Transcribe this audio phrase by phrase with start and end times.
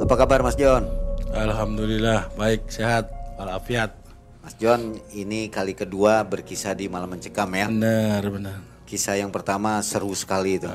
[0.00, 0.88] Apa kabar Mas John?
[1.36, 3.92] Alhamdulillah baik sehat walafiat.
[4.40, 7.68] Mas John, ini kali kedua berkisah di Malam Mencekam ya.
[7.68, 8.56] Benar benar.
[8.88, 10.72] Kisah yang pertama seru sekali itu.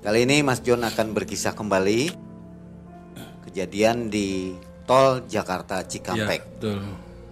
[0.00, 2.16] Kali ini Mas John akan berkisah kembali
[3.44, 4.56] kejadian di
[4.88, 6.56] tol Jakarta Ya Cikampek.
[6.56, 6.80] betul.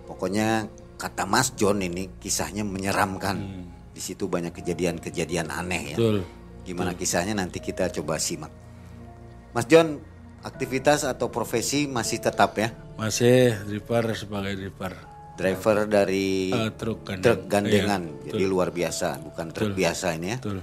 [0.04, 0.68] Pokoknya
[1.00, 3.40] kata Mas John ini kisahnya menyeramkan.
[3.88, 5.96] Di situ banyak kejadian-kejadian aneh ya.
[5.96, 6.28] Betul.
[6.68, 8.52] Gimana kisahnya nanti kita coba simak.
[9.56, 10.11] Mas John,
[10.42, 12.74] aktivitas atau profesi masih tetap ya?
[12.94, 14.92] Masih driver sebagai driver.
[15.32, 17.18] Driver dari Eh, truk kan.
[17.18, 20.38] truk gandengan, Iya, jadi luar biasa, bukan truk biasa ini ya.
[20.38, 20.60] Betul.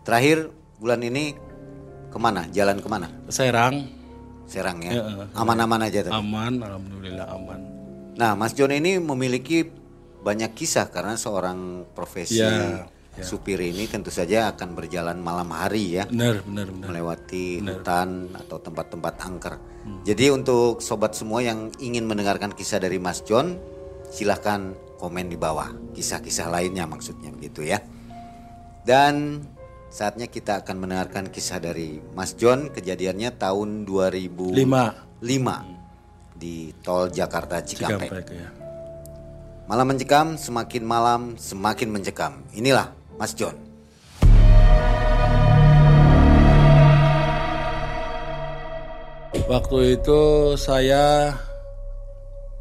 [0.00, 0.38] Terakhir
[0.78, 1.34] bulan ini
[2.06, 2.46] ke mana?
[2.48, 3.08] Jalan ke mana?
[3.28, 3.98] Serang
[4.46, 4.90] Serang ya.
[4.92, 6.10] Iya, Aman-aman aja tadi.
[6.10, 7.60] aman, alhamdulillah aman.
[8.18, 9.62] Nah, Mas John ini memiliki
[10.20, 12.82] banyak kisah karena seorang profesi Ya,
[13.18, 16.86] supir ini tentu saja akan berjalan malam hari ya, Benar benar benar.
[16.88, 19.54] melewati hutan atau tempat-tempat angker.
[20.06, 23.58] Jadi untuk sobat semua yang ingin mendengarkan kisah dari Mas John,
[24.14, 27.80] silahkan komen di bawah kisah-kisah lainnya maksudnya begitu ya.
[28.86, 29.44] Dan
[29.90, 34.54] saatnya kita akan mendengarkan kisah dari Mas John kejadiannya tahun 2005
[35.20, 35.56] Lima
[36.32, 38.08] di tol Jakarta Cikampek.
[38.08, 38.48] Cikampek ya.
[39.68, 42.42] Malam mencekam, semakin malam semakin mencekam.
[42.56, 43.52] Inilah Mas John.
[49.44, 50.20] Waktu itu
[50.56, 51.36] saya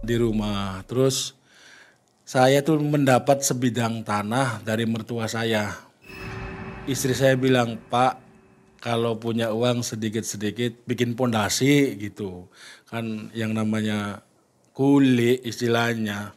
[0.03, 1.31] di rumah, terus
[2.27, 5.79] saya tuh mendapat sebidang tanah dari mertua saya.
[6.89, 8.19] Istri saya bilang, Pak,
[8.83, 12.51] kalau punya uang sedikit-sedikit bikin pondasi gitu.
[12.89, 14.27] Kan yang namanya
[14.75, 16.35] kuli istilahnya.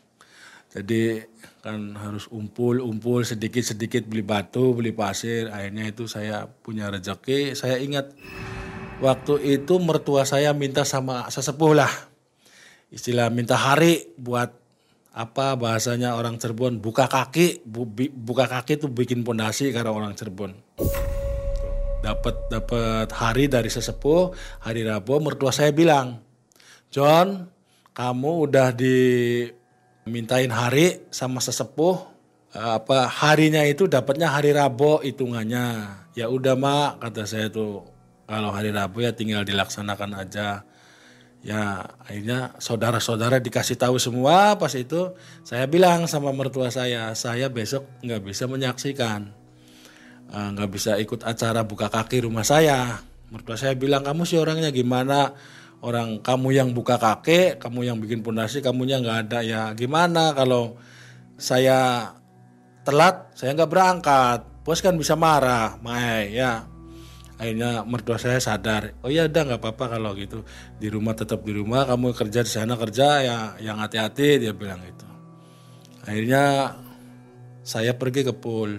[0.70, 1.31] Jadi
[1.62, 5.46] kan harus umpul-umpul sedikit-sedikit beli batu, beli pasir.
[5.46, 7.54] Akhirnya itu saya punya rezeki.
[7.54, 8.10] Saya ingat
[8.98, 11.92] waktu itu mertua saya minta sama sesepuh lah.
[12.90, 14.50] Istilah minta hari buat
[15.12, 20.56] apa bahasanya orang Cirebon buka kaki bu- buka kaki tuh bikin pondasi karena orang Cirebon
[22.00, 24.32] dapat dapat hari dari sesepuh
[24.64, 26.16] hari Rabu mertua saya bilang
[26.88, 27.44] John
[27.92, 28.72] kamu udah
[30.02, 31.96] dimintain hari sama sesepuh
[32.54, 35.98] eh, apa harinya itu dapatnya hari Rabu hitungannya.
[36.12, 37.86] Ya udah mak kata saya tuh.
[38.26, 40.64] Kalau hari Rabu ya tinggal dilaksanakan aja.
[41.42, 44.54] Ya akhirnya saudara-saudara dikasih tahu semua.
[44.58, 49.32] Pas itu saya bilang sama mertua saya saya besok nggak bisa menyaksikan.
[50.32, 53.02] Eh, nggak bisa ikut acara buka kaki rumah saya.
[53.32, 55.32] Mertua saya bilang kamu sih orangnya gimana?
[55.82, 60.78] Orang kamu yang buka kaki, kamu yang bikin pondasi, kamunya nggak ada ya gimana kalau
[61.34, 62.06] saya
[62.86, 66.70] telat, saya nggak berangkat, bos kan bisa marah, Mae ya.
[67.34, 70.46] Akhirnya mertua saya sadar, oh ya udah nggak apa-apa kalau gitu
[70.78, 74.78] di rumah tetap di rumah, kamu kerja di sana kerja ya yang hati-hati dia bilang
[74.86, 75.06] gitu.
[76.06, 76.78] Akhirnya
[77.66, 78.78] saya pergi ke pool.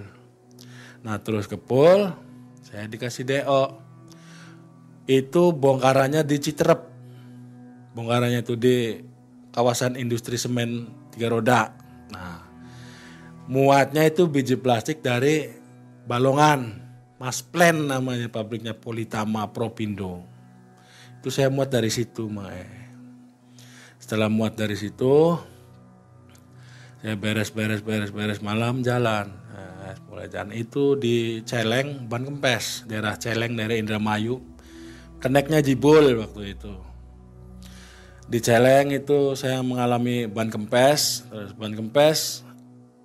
[1.04, 2.16] Nah terus ke pool,
[2.64, 3.64] saya dikasih DO.
[5.04, 6.93] Itu bongkarannya di Citerep.
[7.94, 8.98] Bongkarannya itu di
[9.54, 11.74] kawasan industri semen tiga roda.
[12.10, 12.42] Nah,
[13.50, 15.50] muatnya itu biji plastik dari
[16.10, 16.82] Balongan.
[17.22, 20.26] Masplen namanya pabriknya Politama Propindo.
[21.22, 22.68] Itu saya muat dari situ, Mae.
[23.96, 25.40] Setelah muat dari situ,
[27.00, 29.44] saya beres-beres beres-beres malam jalan
[29.84, 34.40] Nah, mulai jalan itu di Celeng Ban Kempes daerah Celeng daerah Indramayu
[35.20, 36.72] keneknya jibul waktu itu
[38.28, 42.44] di Celeng itu saya mengalami ban kempes terus ban kempes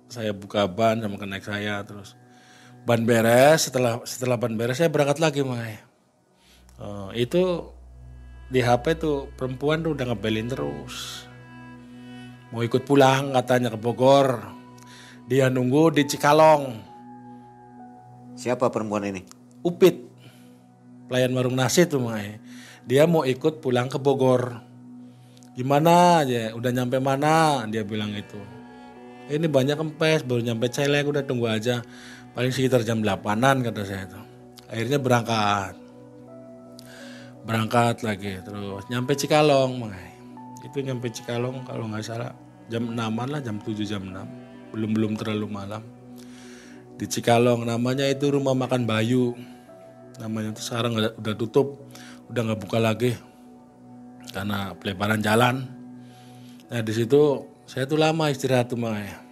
[0.09, 2.17] saya buka ban sama kenek saya terus
[2.87, 3.69] ban beres.
[3.69, 5.77] Setelah setelah ban beres saya berangkat lagi Mai
[6.79, 7.67] Oh, itu
[8.47, 11.27] di HP tuh perempuan tuh udah ngebelin terus.
[12.55, 14.39] Mau ikut pulang katanya ke Bogor.
[15.27, 16.79] Dia nunggu di Cikalong.
[18.39, 19.27] Siapa perempuan ini?
[19.59, 20.07] Upit.
[21.11, 22.39] Pelayan warung nasi tuh Mai
[22.89, 24.65] dia mau ikut pulang ke Bogor
[25.57, 26.25] gimana?
[26.25, 26.51] aja.
[26.53, 27.63] Udah nyampe mana?
[27.69, 28.59] Dia bilang itu
[29.29, 31.85] ini banyak kempes baru nyampe Celeng udah tunggu aja.
[32.33, 34.25] Paling sekitar jam 8an kata saya tuh
[34.65, 35.77] akhirnya berangkat.
[37.45, 40.09] Berangkat lagi terus nyampe Cikalong Mai
[40.65, 42.33] itu nyampe Cikalong kalau nggak salah
[42.67, 45.81] jam 6an lah jam 7 jam 6 belum belum terlalu malam.
[46.97, 49.37] Di Cikalong namanya itu rumah makan Bayu.
[50.19, 51.79] Namanya itu sekarang udah tutup.
[52.27, 53.15] Udah nggak buka lagi
[54.29, 55.55] karena pelebaran jalan.
[56.69, 59.29] Nah di situ saya tuh lama istirahat tuh Mai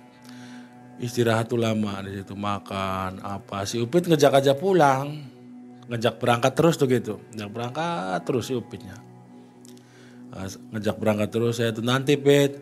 [0.97, 3.63] istirahat tuh lama di situ makan apa.
[3.65, 5.38] Si Upit ngejak aja pulang.
[5.88, 7.21] Ngejak berangkat terus tuh gitu.
[7.33, 8.97] Ngejak berangkat terus si Upitnya.
[10.33, 12.59] Pas ngejak berangkat terus saya tuh nanti Pit.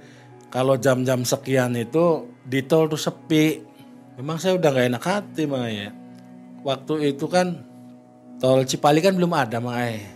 [0.54, 3.60] Kalau jam-jam sekian itu di tol tuh sepi.
[4.22, 5.90] Memang saya udah nggak enak hati makanya.
[6.64, 7.66] Waktu itu kan
[8.40, 10.12] tol Cipali kan belum ada makanya.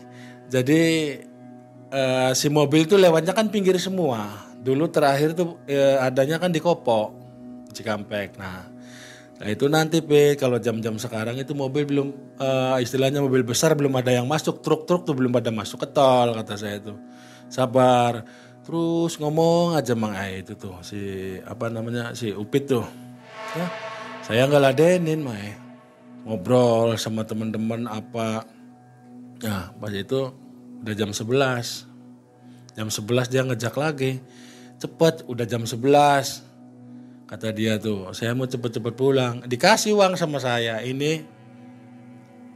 [0.50, 0.82] Jadi
[1.94, 4.48] eh, si mobil itu lewatnya kan pinggir semua.
[4.60, 7.14] Dulu terakhir tuh eh, adanya kan di Kopo,
[7.74, 8.38] Cikampek.
[8.38, 8.68] Nah,
[9.40, 12.08] nah itu nanti P kalau jam-jam sekarang itu mobil belum
[12.40, 16.34] eh, istilahnya mobil besar belum ada yang masuk, truk-truk tuh belum pada masuk ke tol
[16.36, 16.94] kata saya itu.
[17.50, 18.26] Sabar.
[18.70, 21.02] Terus ngomong aja Mang Ai itu tuh si
[21.42, 22.86] apa namanya si Upit tuh.
[23.58, 23.66] Ya,
[24.22, 25.58] saya nggak ladenin Mae.
[26.28, 28.46] Ngobrol sama teman-teman apa.
[29.42, 30.30] Nah, pas itu
[30.84, 32.78] udah jam 11.
[32.78, 34.24] Jam 11 dia ngejak lagi.
[34.80, 37.28] Cepet, udah jam 11.
[37.30, 39.44] Kata dia tuh, saya mau cepet-cepet pulang.
[39.46, 40.82] Dikasih uang sama saya.
[40.82, 41.22] Ini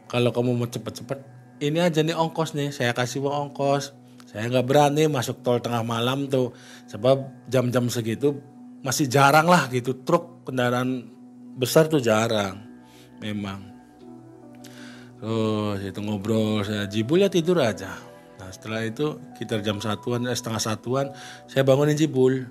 [0.10, 1.20] kalau kamu mau cepet-cepet,
[1.62, 2.74] ini aja nih ongkos nih.
[2.74, 3.94] Saya kasih uang ongkos.
[4.26, 6.56] Saya nggak berani masuk tol tengah malam tuh.
[6.90, 8.40] Sebab jam-jam segitu
[8.82, 10.02] masih jarang lah gitu.
[10.02, 11.06] Truk kendaraan
[11.54, 12.58] besar tuh jarang.
[13.22, 13.62] Memang.
[15.22, 18.13] Terus itu ngobrol, saya jibul ya tidur aja.
[18.54, 21.10] Setelah itu kita jam satuan, eh, setengah satuan,
[21.50, 22.46] saya bangunin jibul.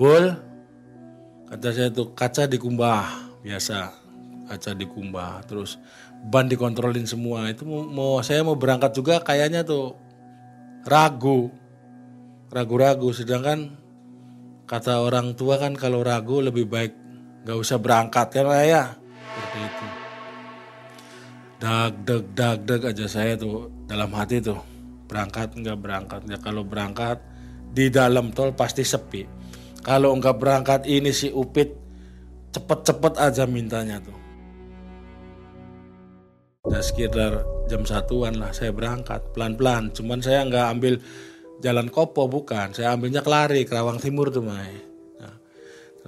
[0.00, 0.32] Bul,
[1.52, 3.92] kata saya tuh kaca dikumbah, biasa
[4.48, 5.44] kaca dikumbah.
[5.44, 5.76] Terus
[6.32, 7.52] ban dikontrolin semua.
[7.52, 9.92] Itu mau, saya mau berangkat juga kayaknya tuh
[10.88, 11.52] ragu,
[12.48, 13.12] ragu-ragu.
[13.12, 13.76] Sedangkan
[14.64, 16.92] kata orang tua kan kalau ragu lebih baik
[17.44, 18.94] nggak usah berangkat kan ya,
[19.34, 19.86] seperti itu
[21.62, 24.56] dag dag dag dag aja saya tuh dalam hati tuh
[25.04, 26.20] berangkat nggak berangkat.
[26.24, 27.20] Ya kalau berangkat
[27.68, 29.28] di dalam tol pasti sepi.
[29.84, 31.76] Kalau nggak berangkat ini si Upit
[32.56, 34.16] cepet-cepet aja mintanya tuh.
[36.72, 39.92] Nah sekitar jam satuan lah saya berangkat pelan-pelan.
[39.92, 40.94] Cuman saya nggak ambil
[41.60, 42.72] jalan Kopo bukan.
[42.72, 44.72] Saya ambilnya Kelari Kerawang Timur tuh Mai.
[45.20, 45.36] Nah,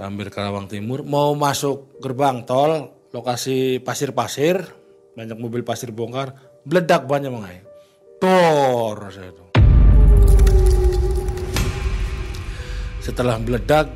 [0.08, 1.04] ambil Kerawang Timur.
[1.04, 4.64] Mau masuk gerbang tol lokasi pasir-pasir
[5.14, 6.34] banyak mobil pasir bongkar,
[6.66, 7.63] meledak banyak mengai.
[8.24, 9.12] Tor.
[13.04, 13.92] Setelah meledak,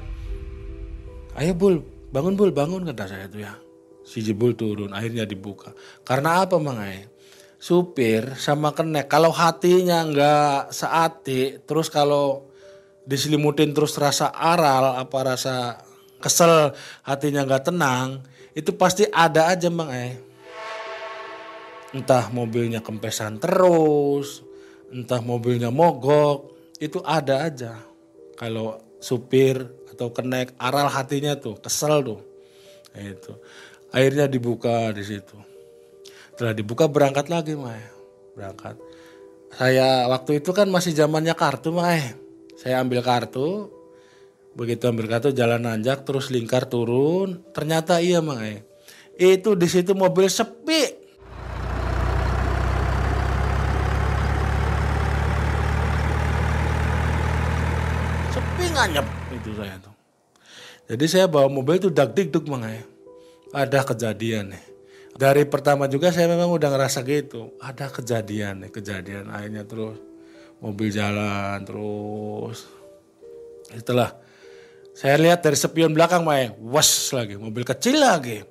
[1.40, 1.80] ayo bul,
[2.12, 3.56] bangun bul, bangun kata saya itu ya.
[4.04, 5.72] Si Jibul turun, akhirnya dibuka.
[6.04, 7.08] Karena apa mengai?
[7.56, 12.52] Supir sama kenek, kalau hatinya nggak seati, terus kalau
[13.08, 15.81] diselimutin terus rasa aral, apa rasa
[16.20, 20.27] kesel, hatinya nggak tenang, itu pasti ada aja mengai
[21.96, 24.44] entah mobilnya kempesan terus,
[24.93, 26.52] entah mobilnya mogok,
[26.82, 27.81] itu ada aja.
[28.38, 32.20] Kalau supir atau kenek aral hatinya tuh kesel tuh.
[32.94, 33.38] Itu.
[33.90, 35.37] Akhirnya dibuka di situ.
[36.35, 37.91] Setelah dibuka berangkat lagi, Maya.
[38.37, 38.79] Berangkat.
[39.49, 42.14] Saya waktu itu kan masih zamannya kartu, Maya.
[42.58, 43.70] Saya ambil kartu,
[44.55, 48.62] begitu ambil kartu jalan nanjak terus lingkar turun, ternyata iya, Maya.
[49.19, 51.07] Itu di situ mobil sepi
[58.78, 59.94] nganyep itu saya tuh.
[60.88, 62.86] Jadi saya bawa mobil itu dak dik duk mangai.
[63.50, 64.64] Ada kejadian nih.
[65.19, 67.58] Dari pertama juga saya memang udah ngerasa gitu.
[67.58, 69.98] Ada kejadian nih, kejadian akhirnya terus
[70.62, 72.70] mobil jalan terus.
[73.67, 74.14] Setelah
[74.94, 78.46] saya lihat dari spion belakang Mae, was lagi, mobil kecil lagi.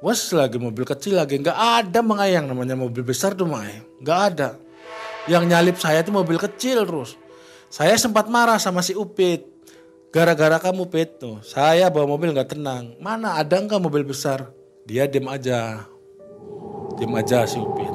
[0.00, 1.40] Was lagi, mobil kecil lagi.
[1.40, 3.84] Nggak ada mengayang namanya mobil besar tuh Mae.
[4.00, 4.48] Nggak ada.
[5.28, 7.16] Yang nyalip saya itu mobil kecil terus.
[7.72, 9.55] Saya sempat marah sama si Upit.
[10.14, 12.94] Gara-gara kamu pet tuh, saya bawa mobil nggak tenang.
[13.02, 14.48] Mana ada nggak mobil besar?
[14.86, 15.84] Dia diem aja,
[16.94, 17.90] diem aja si Upin.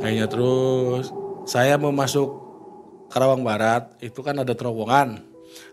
[0.00, 1.10] Akhirnya terus
[1.44, 2.44] saya mau masuk
[3.10, 5.22] Karawang Barat, itu kan ada terowongan,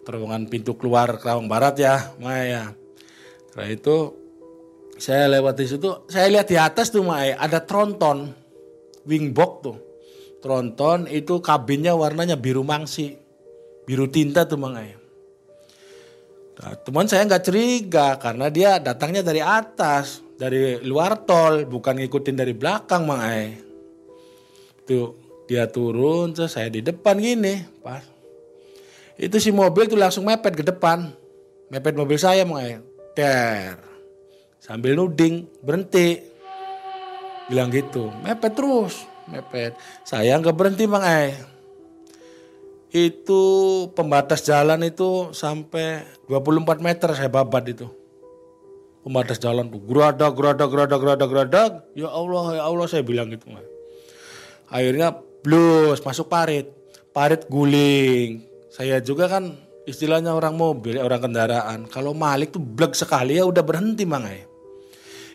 [0.06, 2.78] terowongan pintu keluar Karawang Barat ya, Maya.
[3.50, 3.98] Setelah itu
[5.02, 8.30] saya lewat di situ, saya lihat di atas tuh Maya ada tronton,
[9.10, 9.78] wingbox tuh.
[10.42, 13.18] Tronton itu kabinnya warnanya biru mangsi,
[13.90, 15.01] biru tinta tuh Maya.
[16.62, 22.38] Nah, teman saya nggak curiga karena dia datangnya dari atas, dari luar tol, bukan ngikutin
[22.38, 23.58] dari belakang, Mang Ai.
[24.86, 25.18] Tuh,
[25.50, 28.06] dia turun, terus saya di depan gini, pas.
[29.18, 31.10] Itu si mobil tuh langsung mepet ke depan.
[31.74, 32.78] Mepet mobil saya, Mang Ai.
[33.18, 33.82] Ter.
[34.62, 36.22] Sambil nuding, berhenti.
[37.50, 39.74] Bilang gitu, mepet terus, mepet.
[40.06, 41.51] Saya nggak berhenti, Mang Ai
[42.92, 43.42] itu
[43.96, 47.88] pembatas jalan itu sampai 24 meter saya babat itu.
[49.02, 51.72] Pembatas jalan tuh geradak, geradak, geradak, geradak, geradak.
[51.98, 53.50] Ya Allah, ya Allah saya bilang gitu.
[54.70, 56.70] Akhirnya blus masuk parit.
[57.12, 58.46] parit guling.
[58.72, 59.52] Saya juga kan
[59.84, 61.80] istilahnya orang mobil, orang kendaraan.
[61.92, 64.48] Kalau malik tuh bleg sekali ya udah berhenti mang ay.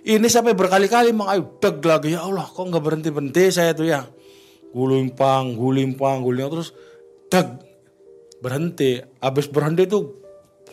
[0.07, 3.91] Ini sampai berkali-kali mang ay deg lagi ya Allah kok nggak berhenti berhenti saya tuh
[3.91, 4.07] ya.
[4.73, 6.71] Guling pang, guling pang, guling terus
[7.29, 7.47] deg
[8.41, 9.03] berhenti.
[9.21, 10.27] Habis berhenti tuh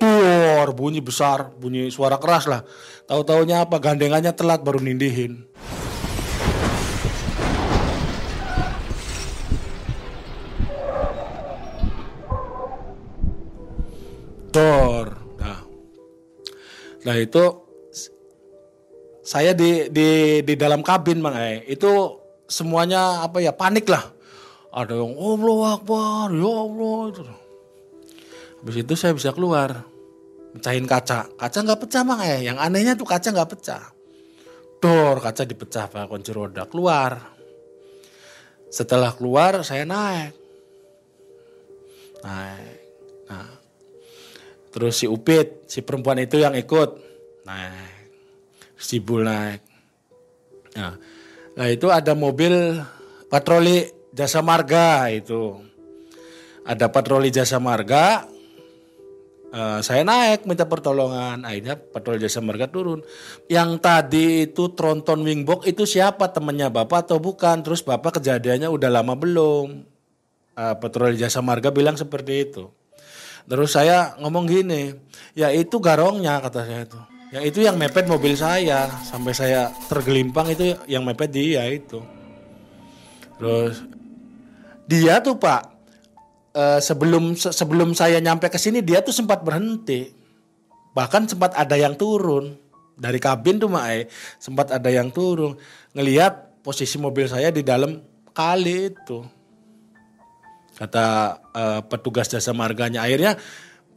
[0.04, 2.66] Duor, bunyi besar, bunyi suara keras lah.
[3.06, 5.48] Tahu-taunya apa gandengannya telat baru nindihin.
[14.54, 15.08] Dor.
[15.42, 15.62] Nah.
[17.06, 17.44] Nah itu
[19.26, 21.66] saya di di di dalam kabin Mang eh.
[21.66, 24.13] Itu semuanya apa ya panik lah.
[24.74, 27.24] Ada yang Allah Akbar, ya Allah itu.
[28.64, 29.86] Habis itu saya bisa keluar.
[30.58, 31.30] Pecahin kaca.
[31.38, 32.42] Kaca nggak pecah Mang eh.
[32.42, 33.94] Yang anehnya tuh kaca nggak pecah.
[34.82, 36.66] Dor, kaca dipecah pakai kunci roda.
[36.66, 37.22] Keluar.
[38.74, 40.34] Setelah keluar saya naik.
[42.26, 42.78] Naik.
[43.30, 43.64] Nah,
[44.74, 46.98] Terus si Upit, si perempuan itu yang ikut
[47.46, 48.10] naik.
[48.74, 49.62] Si Bul naik.
[50.74, 50.98] Nah,
[51.54, 52.82] nah itu ada mobil
[53.30, 55.58] patroli jasa marga itu.
[56.64, 58.30] Ada patroli jasa marga.
[59.54, 61.44] Uh, saya naik minta pertolongan.
[61.44, 63.04] Akhirnya patroli jasa marga turun.
[63.50, 67.60] Yang tadi itu tronton wingbox itu siapa temannya bapak atau bukan?
[67.66, 69.84] Terus bapak kejadiannya udah lama belum?
[70.54, 72.70] Uh, patroli jasa marga bilang seperti itu.
[73.44, 74.96] Terus saya ngomong gini,
[75.36, 77.00] ya itu garongnya kata saya itu.
[77.34, 82.00] Ya itu yang mepet mobil saya sampai saya tergelimpang itu yang mepet dia itu.
[83.42, 83.84] Terus
[84.88, 85.62] dia tuh Pak
[86.54, 90.12] eh, sebelum sebelum saya nyampe ke sini dia tuh sempat berhenti.
[90.94, 92.62] Bahkan sempat ada yang turun.
[92.94, 94.06] Dari kabin tuh Mae,
[94.38, 95.58] sempat ada yang turun.
[95.98, 97.98] Ngelihat posisi mobil saya di dalam
[98.30, 99.26] kali itu.
[100.78, 101.06] Kata
[101.54, 103.02] uh, petugas jasa marganya.
[103.02, 103.38] Akhirnya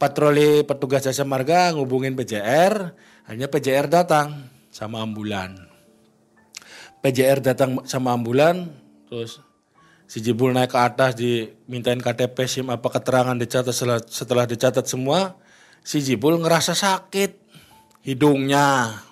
[0.01, 2.93] patroli petugas jasa marga ngubungin PJR
[3.29, 5.57] hanya PJR datang sama ambulan.
[7.01, 8.73] PJR datang sama ambulan
[9.09, 9.41] terus
[10.07, 15.35] si Jibul naik ke atas dimintain KTP SIM apa keterangan dicatat setelah, setelah dicatat semua
[15.83, 17.31] si Jibul ngerasa sakit
[18.07, 19.03] hidungnya.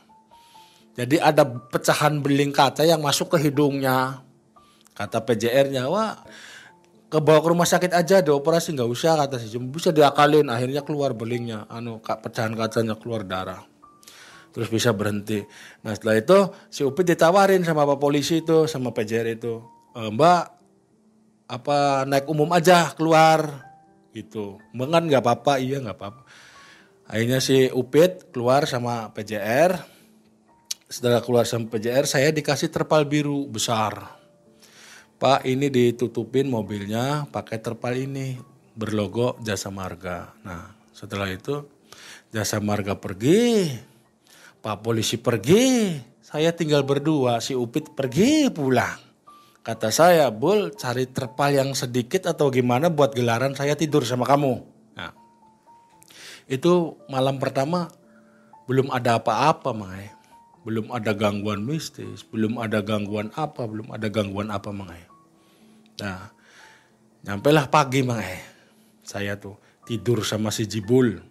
[0.95, 4.23] Jadi ada pecahan beling kaca yang masuk ke hidungnya.
[4.95, 6.23] Kata PJR-nya wah
[7.11, 10.47] ke bawa ke rumah sakit aja operasi nggak usah kata si cuma bisa diakalin.
[10.47, 13.59] Akhirnya keluar belingnya anu pecahan kacanya keluar darah.
[14.55, 15.43] Terus bisa berhenti.
[15.83, 16.39] Nah setelah itu
[16.71, 19.59] si Upit ditawarin sama pak polisi itu sama PJR itu
[19.91, 20.54] e, mbak
[21.45, 23.65] apa naik umum aja keluar.
[24.13, 24.57] Gitu.
[24.61, 26.21] Kan nggak apa-apa iya nggak apa-apa.
[27.05, 29.77] Akhirnya si Upit keluar sama PJR
[30.89, 34.17] setelah keluar sama PJR saya dikasih terpal biru besar.
[35.15, 38.37] Pak ini ditutupin mobilnya pakai terpal ini.
[38.75, 40.35] Berlogo Jasa Marga.
[40.43, 41.63] Nah setelah itu
[42.35, 43.71] Jasa Marga pergi,
[44.59, 49.04] Pak polisi pergi, saya tinggal berdua, si Upit pergi pulang.
[49.65, 54.61] Kata saya, Bul cari terpal yang sedikit atau gimana buat gelaran saya tidur sama kamu.
[54.93, 55.11] Nah,
[56.45, 57.89] itu malam pertama
[58.69, 60.15] belum ada apa-apa, Mai
[60.65, 65.05] belum ada gangguan mistis, belum ada gangguan apa, belum ada gangguan apa mangai.
[66.01, 66.33] Nah,
[67.21, 68.41] nyampelah pagi mangai.
[69.05, 71.21] Saya tuh tidur sama si Jibul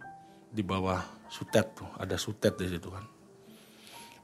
[0.54, 3.02] di bawah sutet tuh, ada sutet di situ kan.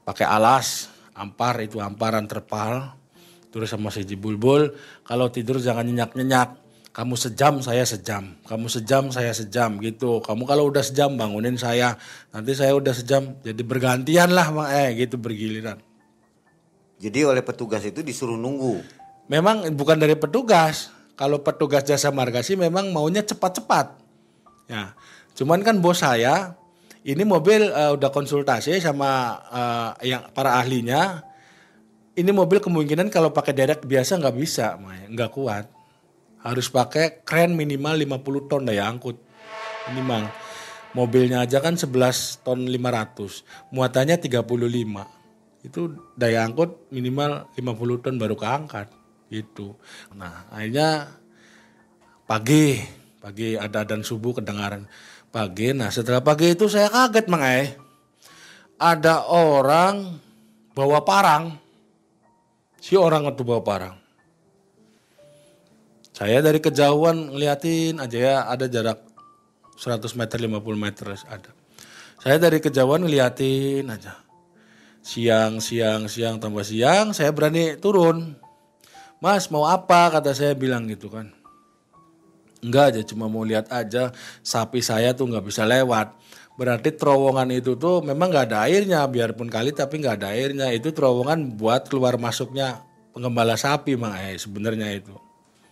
[0.07, 2.95] Pakai alas, ampar itu amparan terpal.
[3.51, 4.71] Terus sama si Jibul, Bul,
[5.03, 10.19] kalau tidur jangan nyenyak-nyenyak kamu sejam saya sejam, kamu sejam saya sejam gitu.
[10.19, 11.95] Kamu kalau udah sejam bangunin saya,
[12.35, 15.79] nanti saya udah sejam, jadi bergantian lah eh gitu bergiliran.
[16.99, 18.83] Jadi oleh petugas itu disuruh nunggu.
[19.31, 20.91] Memang bukan dari petugas.
[21.15, 23.95] Kalau petugas jasa marga sih memang maunya cepat-cepat.
[24.67, 24.91] Ya,
[25.35, 26.59] cuman kan bos saya
[27.07, 31.23] ini mobil uh, udah konsultasi sama uh, yang para ahlinya.
[32.11, 34.75] Ini mobil kemungkinan kalau pakai derek biasa nggak bisa,
[35.07, 35.71] nggak kuat.
[36.43, 39.15] Harus pakai kren minimal 50 ton daya angkut.
[39.87, 40.27] Minimal.
[40.91, 44.43] Mobilnya aja kan 11 ton 500 muatannya 35
[45.63, 48.91] itu daya angkut minimal 50 ton baru keangkat.
[49.31, 49.77] Gitu.
[50.17, 51.15] Nah akhirnya
[52.27, 52.81] pagi.
[53.21, 54.89] Pagi ada dan subuh kedengaran.
[55.29, 55.71] Pagi.
[55.71, 57.77] Nah setelah pagi itu saya kaget mang eh
[58.81, 60.17] ada orang
[60.73, 61.60] bawa parang
[62.81, 63.95] si orang itu bawa parang
[66.11, 69.11] saya dari kejauhan ngeliatin aja ya ada jarak
[69.81, 71.49] 100 meter 50 meter ada.
[72.21, 74.21] Saya dari kejauhan ngeliatin aja.
[75.01, 78.37] Siang, siang, siang, tambah siang, saya berani turun.
[79.17, 80.13] Mas mau apa?
[80.13, 81.33] Kata saya bilang gitu kan.
[82.61, 84.13] Enggak aja, cuma mau lihat aja
[84.45, 86.13] sapi saya tuh nggak bisa lewat.
[86.59, 90.67] Berarti terowongan itu tuh memang nggak ada airnya, biarpun kali tapi nggak ada airnya.
[90.75, 92.83] Itu terowongan buat keluar masuknya
[93.15, 95.15] pengembala sapi, mang eh sebenarnya itu.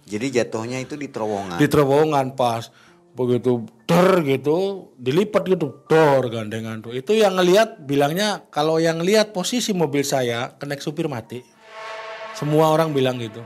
[0.10, 1.62] Jadi jatuhnya itu di terowongan.
[1.62, 2.72] Di terowongan pas
[3.20, 9.36] begitu dor gitu dilipat gitu dor gandengan tuh itu yang ngelihat bilangnya kalau yang ngelihat
[9.36, 11.44] posisi mobil saya kenek supir mati
[12.38, 13.44] semua orang bilang gitu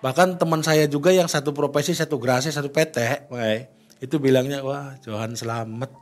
[0.00, 3.60] bahkan teman saya juga yang satu profesi satu gerasi satu PT wah,
[4.00, 5.92] itu bilangnya wah Johan selamat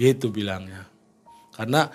[0.00, 0.88] gitu bilangnya
[1.52, 1.92] karena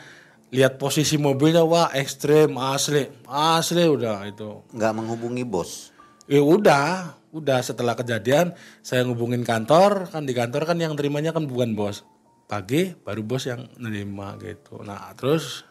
[0.54, 5.92] lihat posisi mobilnya wah ekstrim asli asli udah itu Nggak menghubungi bos.
[6.26, 11.46] Ya udah, udah setelah kejadian saya ngubungin kantor, kan di kantor kan yang terimanya kan
[11.46, 12.02] bukan bos.
[12.50, 14.82] Pagi baru bos yang nerima gitu.
[14.82, 15.62] Nah, terus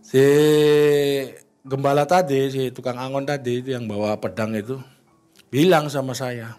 [0.00, 0.24] si
[1.68, 4.80] gembala tadi, si tukang angon tadi itu yang bawa pedang itu
[5.52, 6.56] bilang sama saya,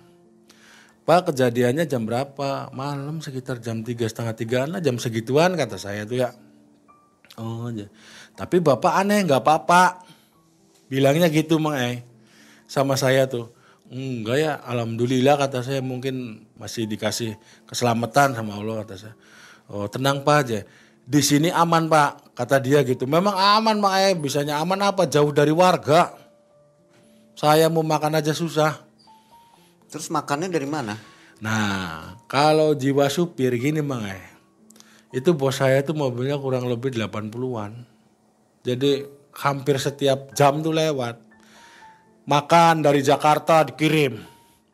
[1.07, 2.69] Pak kejadiannya jam berapa?
[2.71, 6.29] Malam sekitar jam tiga setengah tigaan lah, jam segituan kata saya tuh ya.
[7.39, 7.87] Oh, ya.
[8.35, 10.03] tapi bapak aneh nggak apa-apa.
[10.91, 12.03] Bilangnya gitu mang eh
[12.67, 13.49] sama saya tuh.
[13.89, 17.33] Enggak ya, alhamdulillah kata saya mungkin masih dikasih
[17.65, 19.15] keselamatan sama Allah kata saya.
[19.69, 20.59] Oh tenang pak aja,
[21.09, 23.09] di sini aman pak kata dia gitu.
[23.09, 26.13] Memang aman pak eh, bisanya aman apa jauh dari warga.
[27.33, 28.88] Saya mau makan aja susah.
[29.89, 30.95] Terus makannya dari mana?
[31.41, 34.21] Nah kalau jiwa supir gini mang eh,
[35.09, 37.73] itu bos saya tuh mobilnya kurang lebih 80-an.
[38.61, 39.01] Jadi
[39.41, 41.17] hampir setiap jam tuh lewat
[42.29, 44.21] makan dari Jakarta dikirim.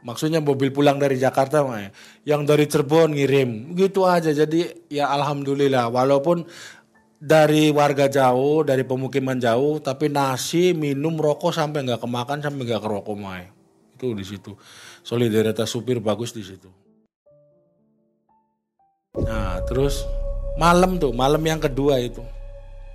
[0.05, 1.89] Maksudnya mobil pulang dari Jakarta, Mak.
[2.29, 4.29] yang dari Cirebon ngirim, gitu aja.
[4.29, 6.45] Jadi ya alhamdulillah, walaupun
[7.17, 12.85] dari warga jauh, dari pemukiman jauh, tapi nasi, minum, rokok sampai nggak kemakan, sampai nggak
[12.85, 13.49] kerokok, Mak.
[13.97, 14.53] Itu di situ.
[15.05, 16.65] Solidaritas supir bagus di situ.
[19.21, 20.01] Nah, terus
[20.57, 22.25] malam tuh, malam yang kedua itu.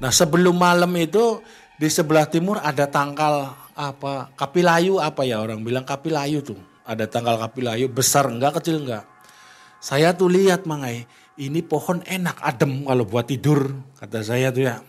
[0.02, 1.38] Nah, sebelum malam itu
[1.78, 7.40] di sebelah timur ada tangkal apa kapilayu apa ya orang bilang kapilayu tuh ada tanggal
[7.40, 9.08] kapilayu besar enggak kecil enggak
[9.80, 11.08] saya tuh lihat mangai
[11.40, 14.84] ini pohon enak adem kalau buat tidur kata saya tuh ya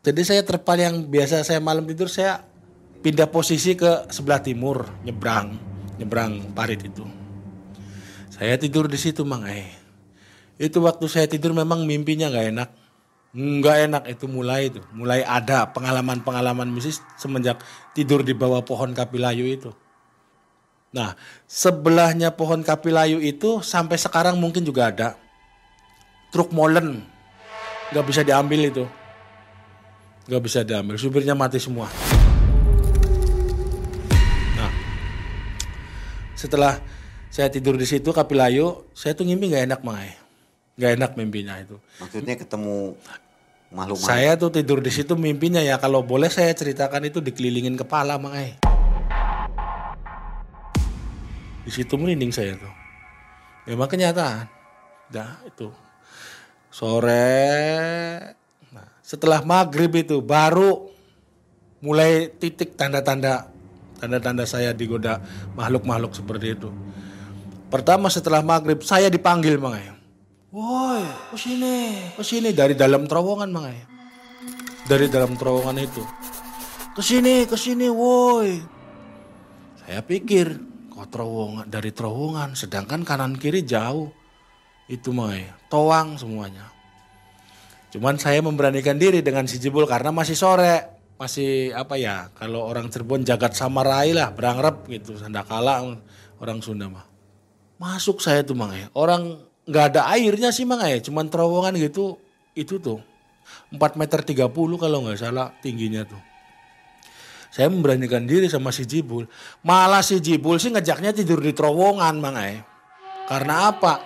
[0.00, 2.40] jadi saya terpal yang biasa saya malam tidur saya
[3.04, 7.04] pindah posisi ke sebelah timur nyebrang nyebrang parit itu.
[8.32, 9.86] Saya tidur di situ mangai
[10.56, 12.70] itu waktu saya tidur memang mimpinya nggak enak.
[13.36, 17.60] Nggak enak itu mulai itu, mulai ada pengalaman-pengalaman mistis semenjak
[17.92, 19.76] tidur di bawah pohon kapilayu itu.
[20.96, 21.12] Nah,
[21.44, 25.08] sebelahnya pohon kapilayu itu sampai sekarang mungkin juga ada.
[26.32, 27.04] Truk molen,
[27.92, 28.84] nggak bisa diambil itu,
[30.32, 31.92] nggak bisa diambil, supirnya mati semua.
[36.36, 36.78] Setelah
[37.32, 40.12] saya tidur di situ kapilayu, saya tuh ngimpi nggak enak mai,
[40.76, 41.80] nggak enak mimpinya itu.
[41.98, 42.92] Maksudnya ketemu
[43.72, 48.20] makhluk Saya tuh tidur di situ mimpinya ya kalau boleh saya ceritakan itu dikelilingin kepala
[48.20, 48.60] mangai.
[51.66, 52.74] Di situ merinding saya tuh.
[53.66, 54.46] Memang kenyataan.
[55.10, 55.72] Dah itu.
[56.70, 57.42] Sore.
[58.70, 60.86] Nah, setelah maghrib itu baru
[61.82, 63.55] mulai titik tanda-tanda
[63.98, 65.20] tanda-tanda saya digoda
[65.56, 66.70] makhluk-makhluk seperti itu.
[67.66, 69.92] Pertama setelah maghrib saya dipanggil mangai.
[70.54, 71.04] Woi,
[71.34, 71.76] ke sini,
[72.16, 73.78] ke sini dari dalam terowongan mangai.
[74.86, 76.00] Dari dalam terowongan itu.
[76.96, 78.56] Ke sini, ke sini, woi.
[79.84, 80.56] Saya pikir
[80.88, 84.08] kok terowongan dari terowongan sedangkan kanan kiri jauh.
[84.88, 86.72] Itu mangai, toang semuanya.
[87.92, 90.95] Cuman saya memberanikan diri dengan si Jebul karena masih sore.
[91.16, 95.80] Masih apa ya, kalau orang Cirebon jagat samarai lah, berangrep gitu, sandakala
[96.36, 97.08] orang Sunda mah.
[97.80, 101.00] Masuk saya tuh mangai, orang nggak ada airnya sih mang ya.
[101.00, 102.20] Cuman terowongan gitu
[102.52, 103.00] itu tuh.
[103.72, 106.20] 4 meter 30 kalau nggak salah tingginya tuh.
[107.48, 109.24] Saya memberanikan diri sama si Jibul.
[109.64, 112.60] Malah si Jibul sih ngejaknya tidur di terowongan mang ya.
[113.24, 114.04] Karena apa?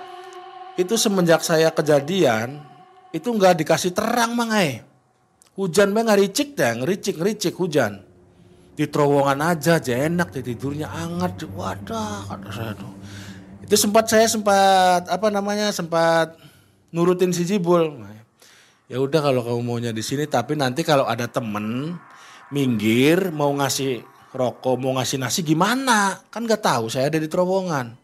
[0.78, 2.62] Itu semenjak saya kejadian
[3.10, 4.86] itu nggak dikasih terang mang ya
[5.58, 8.04] hujan mah ngericik deh ngericik ngericik hujan.
[8.76, 11.42] Di terowongan aja aja enak deh tidurnya hangat.
[11.52, 12.72] Wadah kata saya
[13.70, 16.34] itu sempat saya sempat apa namanya sempat
[16.90, 18.02] nurutin si Jibul.
[18.90, 21.94] Ya udah kalau kamu maunya di sini tapi nanti kalau ada temen
[22.50, 24.02] minggir mau ngasih
[24.34, 26.18] rokok mau ngasih nasi gimana?
[26.34, 27.94] Kan nggak tahu saya ada di terowongan.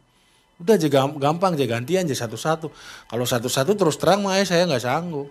[0.63, 0.87] Udah aja
[1.19, 2.71] gampang aja gantian aja satu-satu.
[3.11, 5.27] Kalau satu-satu terus terang mah saya nggak sanggup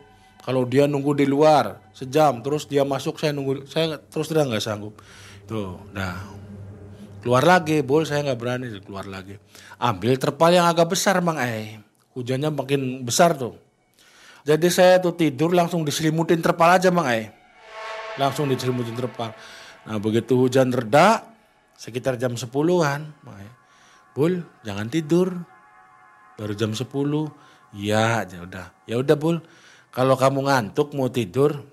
[0.46, 4.62] kalau dia nunggu di luar sejam terus dia masuk saya nunggu saya terus terang nggak
[4.62, 4.94] sanggup.
[5.50, 6.22] Tuh nah
[7.26, 9.42] keluar lagi bol saya nggak berani keluar lagi.
[9.82, 11.82] Ambil terpal yang agak besar mang eh
[12.14, 13.58] hujannya makin besar tuh.
[14.46, 17.34] Jadi saya tuh tidur langsung diselimutin terpal aja mang eh
[18.22, 19.34] langsung diselimutin terpal.
[19.90, 21.26] Nah begitu hujan reda
[21.74, 23.54] sekitar jam 10-an mang eh
[24.14, 25.34] bul jangan tidur.
[26.38, 26.86] Baru jam 10
[27.74, 28.66] ya ya udah.
[28.86, 29.42] Ya udah bul
[29.96, 31.64] kalau kamu ngantuk mau tidur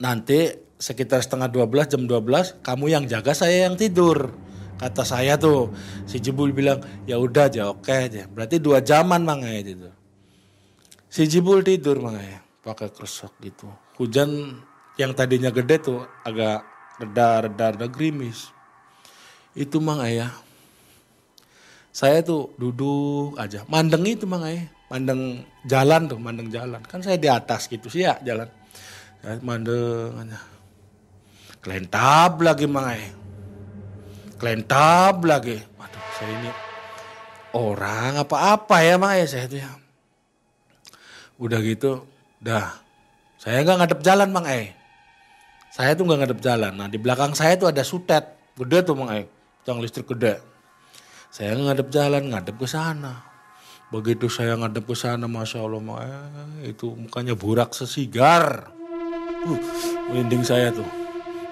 [0.00, 4.32] nanti sekitar setengah 12 jam 12 kamu yang jaga saya yang tidur.
[4.80, 5.76] Kata saya tuh
[6.08, 8.24] si Jibul bilang ya udah aja oke aja.
[8.24, 9.92] Berarti dua jaman mangai tidur.
[11.12, 13.68] Si Jibul tidur mangai pakai kresek gitu.
[14.00, 14.56] Hujan
[14.96, 16.64] yang tadinya gede tuh agak
[16.96, 18.48] reda reda reda gerimis.
[19.52, 20.32] Itu mangai ya
[21.92, 23.68] saya tuh duduk aja.
[23.68, 26.82] Mandeng itu mangai mandeng jalan tuh mandeng jalan.
[26.84, 28.50] Kan saya di atas gitu sih ya jalan.
[29.22, 30.40] Saya mandeng aja.
[31.60, 33.02] Kelentab lagi mangai
[34.40, 35.60] kelentab lagi.
[35.76, 36.50] Waduh saya ini
[37.54, 39.70] orang apa-apa ya mangai saya tuh ya.
[41.38, 42.04] Udah gitu
[42.42, 42.74] dah.
[43.38, 44.80] Saya nggak ngadep jalan mangai
[45.70, 46.72] saya tuh nggak ngadep jalan.
[46.74, 48.26] Nah di belakang saya tuh ada sutet.
[48.58, 49.30] Gede tuh mangai
[49.62, 50.42] tiang listrik gede.
[51.30, 53.29] Saya ngadep jalan ngadep ke sana
[53.90, 58.70] begitu saya ngadep ke sana masya allah mangai itu mukanya burak sesigar
[59.46, 59.60] uh,
[60.10, 60.86] merinding saya tuh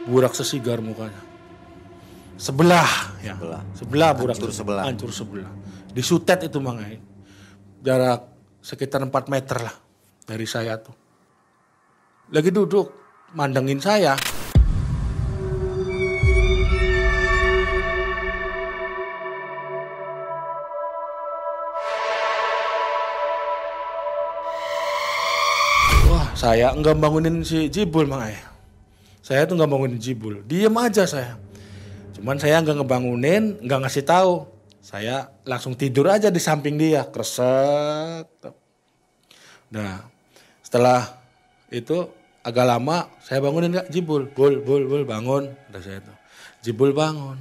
[0.09, 1.21] burak sesigar mukanya.
[2.41, 2.89] Sebelah
[3.21, 3.37] ya.
[3.37, 3.63] Sebelah.
[3.77, 4.35] Sebelah burak.
[4.41, 4.83] Hancur sebelah.
[4.89, 5.51] Hancur sebelah.
[5.93, 6.97] Di sutet itu mangai.
[7.85, 8.25] Jarak
[8.65, 9.77] sekitar 4 meter lah
[10.25, 10.97] dari saya tuh.
[12.33, 12.89] Lagi duduk
[13.37, 14.17] mandengin saya.
[26.49, 28.33] Saya enggak bangunin si Jibul mangai.
[29.21, 31.37] Saya tuh nggak bangunin Jibul, diem aja saya.
[32.17, 34.49] Cuman saya nggak ngebangunin, nggak ngasih tahu.
[34.81, 38.33] Saya langsung tidur aja di samping dia, kresek.
[39.69, 40.09] Nah,
[40.65, 41.21] setelah
[41.69, 42.09] itu
[42.41, 46.17] agak lama saya bangunin kak Jibul, bul, bul, bul bangun, kata saya tuh.
[46.65, 47.37] Jibul bangun.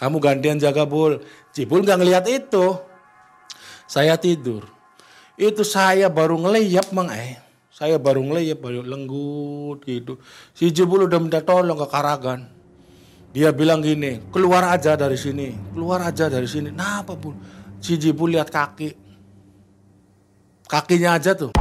[0.00, 1.20] Kamu gantian jaga bul.
[1.52, 2.80] Jibul nggak ngelihat itu.
[3.84, 4.64] Saya tidur.
[5.36, 7.44] Itu saya baru ngeleyap mang eh.
[7.76, 10.16] Saya baru ngeliat baru lenggut gitu.
[10.56, 12.48] Si Jibul udah minta tolong ke Karagan.
[13.36, 16.72] Dia bilang gini, keluar aja dari sini, keluar aja dari sini.
[16.72, 17.36] Nah apa pun,
[17.84, 18.96] si Jibul lihat kaki,
[20.64, 21.52] kakinya aja tuh,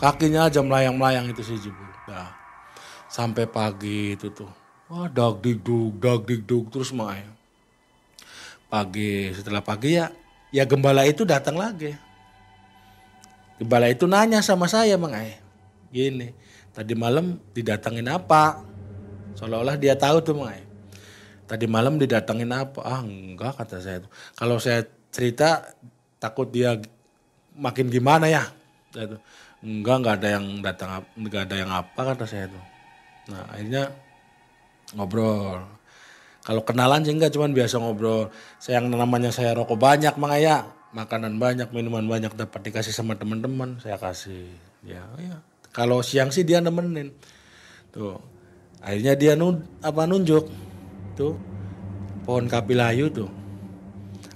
[0.00, 1.92] kakinya aja melayang-melayang itu si Jibul.
[2.08, 2.32] Nah,
[3.12, 4.48] sampai pagi itu tuh,
[4.88, 7.28] wah dag digdug, dag digdug terus main.
[8.72, 10.08] Pagi setelah pagi ya,
[10.48, 11.92] ya gembala itu datang lagi.
[13.60, 15.36] Gembala itu nanya sama saya Mang Ai.
[15.92, 16.32] Gini,
[16.72, 18.64] tadi malam didatangin apa?
[19.36, 20.64] Seolah-olah dia tahu tuh Mang Ai.
[21.44, 22.80] Tadi malam didatangin apa?
[22.80, 24.10] Ah enggak kata saya tuh.
[24.32, 25.68] Kalau saya cerita
[26.16, 26.80] takut dia
[27.52, 28.48] makin gimana ya?
[29.60, 32.64] Enggak enggak ada yang datang enggak ada yang apa kata saya tuh.
[33.28, 33.92] Nah akhirnya
[34.96, 35.60] ngobrol.
[36.42, 38.32] Kalau kenalan sih enggak cuman biasa ngobrol.
[38.56, 43.16] Saya yang namanya saya rokok banyak Mang Ayah makanan banyak, minuman banyak dapat dikasih sama
[43.16, 44.52] teman-teman, saya kasih.
[44.84, 45.40] Ya, ya.
[45.72, 47.16] Kalau siang sih dia nemenin.
[47.92, 48.20] Tuh.
[48.84, 50.44] Akhirnya dia nun, apa nunjuk.
[51.16, 51.34] Tuh.
[52.28, 53.32] Pohon kapilayu tuh.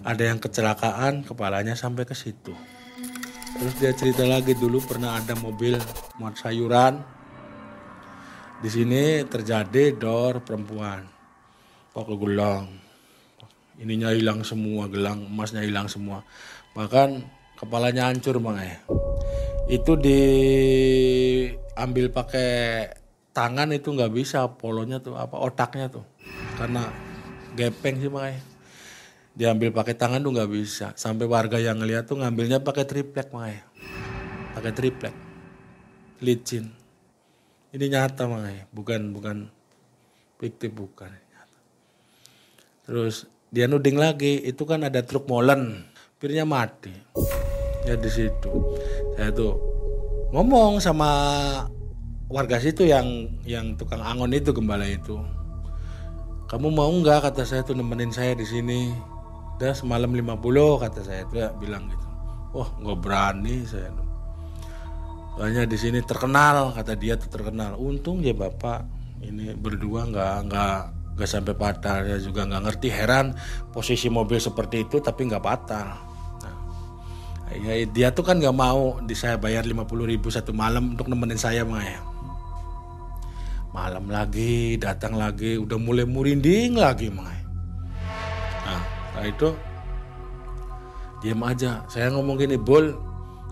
[0.03, 2.57] Ada yang kecelakaan, kepalanya sampai ke situ.
[3.57, 5.77] Terus dia cerita lagi dulu pernah ada mobil
[6.17, 7.05] muat sayuran.
[8.65, 11.05] Di sini terjadi dor perempuan.
[11.93, 12.86] Pokok gulung
[13.77, 16.25] ininya hilang semua gelang emasnya hilang semua.
[16.77, 17.25] Bahkan
[17.57, 18.77] kepalanya hancur bang ya
[19.67, 22.87] itu diambil pakai
[23.35, 26.07] tangan itu nggak bisa polonya tuh apa otaknya tuh.
[26.55, 26.87] Karena
[27.59, 28.39] gepeng sih makanya
[29.37, 30.95] diambil pakai tangan tuh nggak bisa.
[30.95, 33.67] Sampai warga yang ngeliat tuh ngambilnya pakai triplek makanya
[34.55, 35.13] pakai triplek.
[36.23, 36.71] Licin.
[37.75, 39.51] Ini nyata makanya bukan bukan
[40.39, 41.11] fiktif bukan.
[42.87, 45.87] Terus dia nuding lagi itu kan ada truk molen.
[46.17, 46.91] Pirnya mati.
[47.87, 48.53] Ya di situ.
[49.15, 49.55] Saya tuh
[50.35, 51.11] ngomong sama
[52.27, 55.21] warga situ yang yang tukang angon itu gembala itu.
[56.47, 57.31] Kamu mau nggak?
[57.31, 58.91] kata saya tuh nemenin saya di sini.
[59.57, 62.07] Udah semalam 50 kata saya tuh ya, bilang gitu.
[62.57, 63.93] Wah nggak berani saya
[65.37, 67.77] soalnya di sini terkenal kata dia tuh terkenal.
[67.77, 68.89] Untung ya bapak.
[69.21, 70.81] Ini berdua nggak nggak
[71.17, 73.33] nggak sampai patah ya juga nggak ngerti heran
[73.73, 75.97] posisi mobil seperti itu tapi nggak patah
[76.45, 76.57] nah,
[77.57, 81.41] ya, dia tuh kan nggak mau di saya bayar 50 ribu satu malam untuk nemenin
[81.41, 82.01] saya mah ya
[83.77, 87.29] Malam lagi, datang lagi, udah mulai murinding lagi Mang.
[88.65, 89.49] Nah, setelah itu
[91.21, 91.85] diam aja.
[91.85, 92.97] Saya ngomong gini, Bol,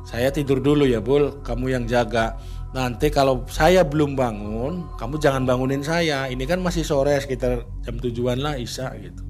[0.08, 1.44] saya tidur dulu ya, Bol.
[1.44, 2.40] Kamu yang jaga.
[2.74, 6.26] Nanti kalau saya belum bangun, kamu jangan bangunin saya.
[6.26, 9.22] Ini kan masih sore sekitar jam tujuan lah Isya gitu.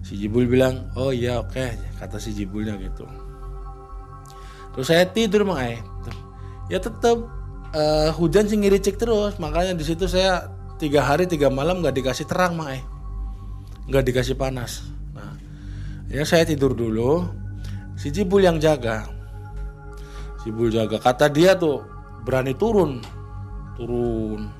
[0.00, 1.76] Si Jibul bilang, oh iya oke, okay.
[2.00, 3.04] kata si Jibulnya gitu.
[4.72, 5.60] Terus saya tidur mang
[6.72, 7.38] Ya tetap
[7.74, 12.24] uh, hujan sih ngiricik terus makanya di situ saya tiga hari tiga malam nggak dikasih
[12.28, 12.80] terang eh
[13.88, 15.34] nggak dikasih panas nah
[16.08, 17.26] ya saya tidur dulu
[17.98, 19.08] si Jibul yang jaga
[20.44, 21.82] si Jibul jaga kata dia tuh
[22.28, 23.00] berani turun.
[23.80, 24.52] Turun.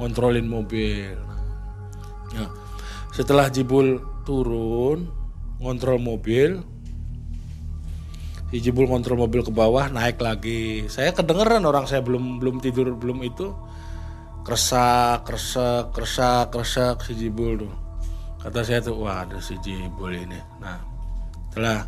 [0.00, 1.20] Ngontrolin mobil.
[2.32, 2.48] Nah
[3.12, 5.04] setelah Jibul turun
[5.60, 6.64] ngontrol mobil.
[8.48, 10.88] Si Jibul kontrol mobil ke bawah naik lagi.
[10.88, 13.52] Saya kedengeran orang saya belum belum tidur belum itu.
[14.48, 17.74] Kersak kersak kersak kersak si Jibul tuh.
[18.40, 20.40] Kata saya tuh wah ada si Jibul ini.
[20.64, 20.80] Nah
[21.52, 21.84] setelah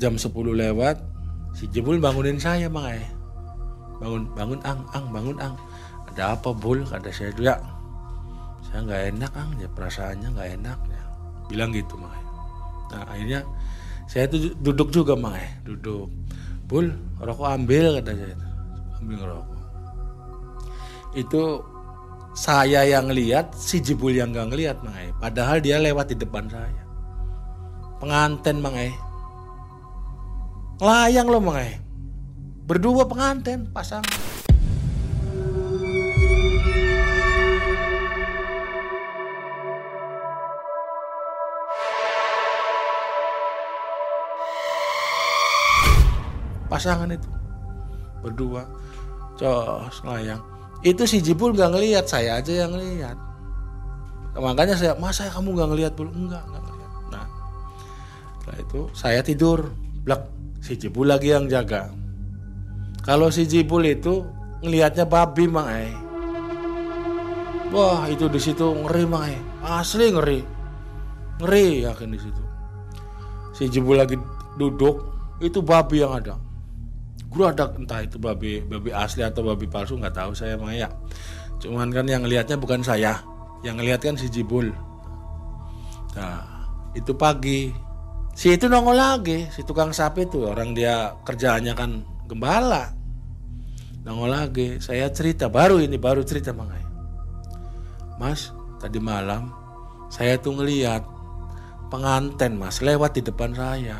[0.00, 1.15] jam 10 lewat
[1.56, 3.06] si Jibul bangunin saya bang eh
[3.96, 5.56] bangun bangun ang ang bangun ang.
[6.12, 6.84] Ada apa bul?
[6.84, 7.56] Kata saya tuh ya
[8.68, 9.50] saya nggak enak ang.
[9.56, 11.02] Ya perasaannya nggak enak ya.
[11.48, 12.12] Bilang gitu bang
[12.86, 13.42] nah akhirnya
[14.06, 16.06] saya tuh duduk juga mang eh duduk.
[16.68, 18.36] Bul rokok ambil kata saya
[19.00, 19.56] ambil rokok
[21.16, 21.64] itu
[22.36, 26.44] saya yang lihat si Jibul yang gak ngeliat mang eh padahal dia lewat di depan
[26.52, 26.84] saya.
[27.96, 28.92] Penganten mang eh
[30.76, 31.80] layang loh mang eh.
[32.66, 34.04] Berdua penganten pasang
[46.66, 47.28] pasangan itu.
[48.20, 48.68] Berdua.
[49.40, 50.42] Cos layang.
[50.84, 53.16] Itu si Jibul nggak ngelihat saya aja yang ngelihat.
[54.36, 55.92] Makanya saya masa kamu nggak ngelihat?
[55.96, 56.92] Bul enggak nggak ngelihat.
[57.08, 57.26] Nah
[58.36, 59.72] setelah itu saya tidur
[60.04, 61.90] blak si Jibul lagi yang jaga.
[63.02, 64.26] Kalau si Jibul itu
[64.64, 65.94] ngelihatnya babi mang eh
[67.70, 70.40] wah itu di situ ngeri mang eh asli ngeri.
[71.42, 72.42] Ngeri yakin di situ.
[73.54, 74.16] Si Jibul lagi
[74.56, 75.02] duduk
[75.44, 76.36] itu babi yang ada.
[77.36, 80.88] Ada entah itu babi babi asli atau babi palsu nggak tahu saya Maya
[81.60, 83.20] cuman kan yang lihatnya bukan saya.
[83.60, 84.72] Yang ngelihat kan si Jibul
[86.16, 86.40] nah
[86.96, 87.68] itu pagi
[88.36, 92.92] si itu nongol lagi si tukang sapi itu orang dia kerjaannya kan gembala.
[94.04, 96.84] Nongol lagi saya cerita baru ini baru cerita mangai
[98.20, 99.52] mas tadi malam
[100.12, 101.04] saya tuh ngelihat
[101.88, 103.96] penganten mas lewat di depan saya.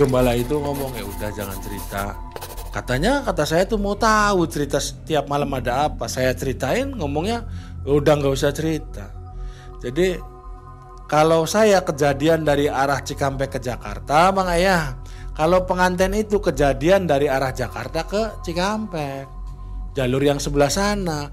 [0.00, 2.16] Gembala itu ngomong ya udah jangan cerita.
[2.72, 6.08] Katanya kata saya tuh mau tahu cerita setiap malam ada apa?
[6.08, 7.44] Saya ceritain ngomongnya
[7.84, 9.12] ya udah nggak usah cerita.
[9.84, 10.16] Jadi
[11.12, 14.82] kalau saya kejadian dari arah Cikampek ke Jakarta bang ayah
[15.36, 19.28] kalau pengantin itu kejadian dari arah Jakarta ke Cikampek
[19.92, 21.28] jalur yang sebelah sana.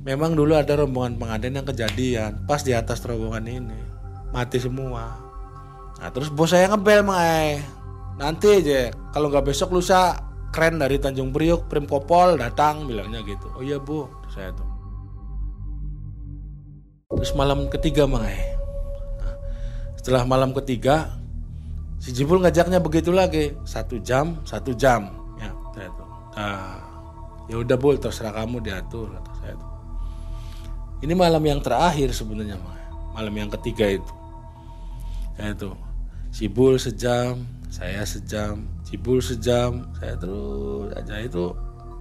[0.00, 3.80] Memang dulu ada rombongan pengantin yang kejadian pas di atas terowongan ini
[4.32, 5.20] mati semua.
[6.00, 7.60] Nah terus bos saya ngebel mang ayah.
[8.16, 10.16] Nanti aja kalau nggak besok lusa
[10.48, 13.52] keren dari Tanjung Priok Prim Kopol datang bilangnya gitu.
[13.52, 14.64] Oh iya bu saya tuh.
[17.12, 18.57] Terus malam ketiga mang eh nah,
[20.08, 21.20] setelah malam ketiga
[22.00, 23.52] si Jibul ngajaknya begitu lagi.
[23.68, 25.12] Satu jam satu jam.
[25.36, 26.80] Ya saya tuh nah
[27.44, 29.12] ya udah bul terserah kamu diatur
[29.44, 29.68] saya tuh
[31.04, 32.56] ini malam yang terakhir sebenarnya
[33.12, 34.12] malam yang ketiga itu.
[35.36, 35.76] Saya tuh
[36.32, 41.52] Sibul sejam saya sejam Cibul sejam saya terus aja itu.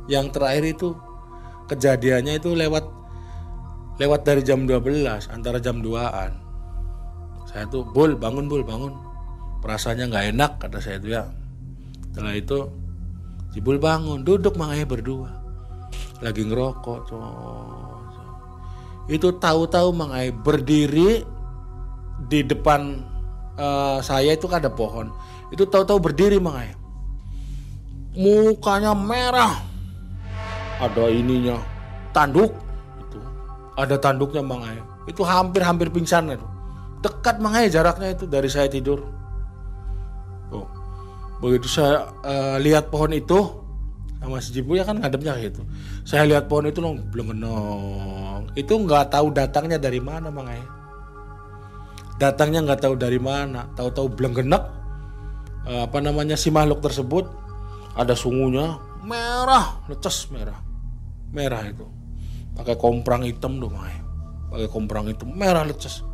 [0.08, 0.96] Yang terakhir itu
[1.68, 2.88] kejadiannya itu lewat
[4.00, 6.47] lewat dari jam 12 antara jam 2an
[7.48, 8.94] saya tuh bul bangun bul bangun.
[9.64, 11.24] Perasaannya nggak enak kata saya itu ya.
[12.12, 12.60] Setelah itu
[13.58, 15.32] Cibul bangun duduk makanya berdua.
[16.22, 17.10] Lagi ngerokok
[19.08, 20.12] itu tahu-tahu Mang
[20.44, 21.24] berdiri
[22.28, 23.02] di depan
[23.56, 25.10] uh, saya itu kan ada pohon.
[25.48, 26.76] Itu tahu-tahu berdiri mang ayah
[28.14, 29.58] mukanya merah.
[30.84, 31.56] Ada ininya
[32.12, 32.52] tanduk.
[33.00, 33.18] Itu.
[33.80, 36.57] Ada tanduknya mang ayah itu hampir-hampir pingsan itu
[37.02, 39.06] dekat mang ayah jaraknya itu dari saya tidur.
[40.54, 40.68] Oh
[41.38, 43.38] begitu saya uh, lihat pohon itu
[44.18, 45.62] sama si Jibu ya kan ngadepnya gitu.
[46.02, 50.78] Saya lihat pohon itu nong belum nong itu nggak tahu datangnya dari mana mang ayah
[52.18, 53.70] datangnya nggak tahu dari mana.
[53.78, 54.64] Tahu-tahu belum genep
[55.70, 57.30] uh, apa namanya si makhluk tersebut.
[57.98, 60.58] Ada sungunya merah leces merah.
[61.34, 61.86] Merah itu.
[62.58, 63.98] Pakai komprang hitam tuh Mae.
[64.48, 66.07] pakai komprang hitam merah leces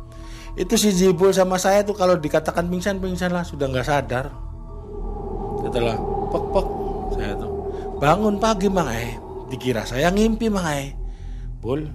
[0.54, 4.30] itu si Jibul sama saya tuh kalau dikatakan pingsan pingsan lah sudah nggak sadar.
[5.66, 5.98] Setelah
[6.30, 6.66] pok pok
[7.18, 7.50] saya tuh.
[7.98, 9.18] Bangun pagi mang eh
[9.50, 10.94] dikira saya ngimpi mang eh
[11.58, 11.90] bul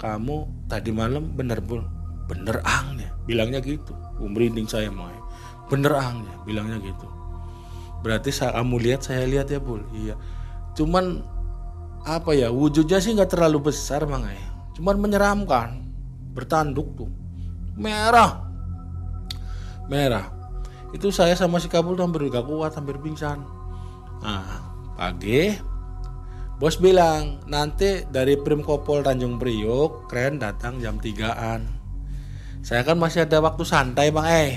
[0.00, 1.84] kamu tadi malam bener bul?
[2.32, 3.12] Bener angnya.
[3.28, 3.92] Bilangnya gitu.
[4.24, 5.22] Merinding saya mang eh.
[5.68, 6.32] bener angnya.
[6.48, 7.04] Bilangnya gitu.
[8.00, 9.84] Berarti saya kamu lihat saya lihat ya bul?
[9.92, 10.16] Iya.
[10.72, 11.20] Cuman
[12.08, 14.44] apa ya wujudnya sih nggak terlalu besar mang eh
[14.80, 15.84] cuman menyeramkan.
[16.32, 17.27] Bertanduk tuh
[17.78, 18.44] merah.
[19.88, 20.26] Merah.
[20.92, 23.40] Itu saya sama si kabul hampir gak kuat hampir pingsan.
[24.20, 24.66] Nah
[24.98, 25.54] pagi
[26.58, 31.78] bos bilang nanti dari Primkopol Tanjung Priok keren datang jam 3an
[32.62, 34.52] saya kan masih ada waktu santai bang eh.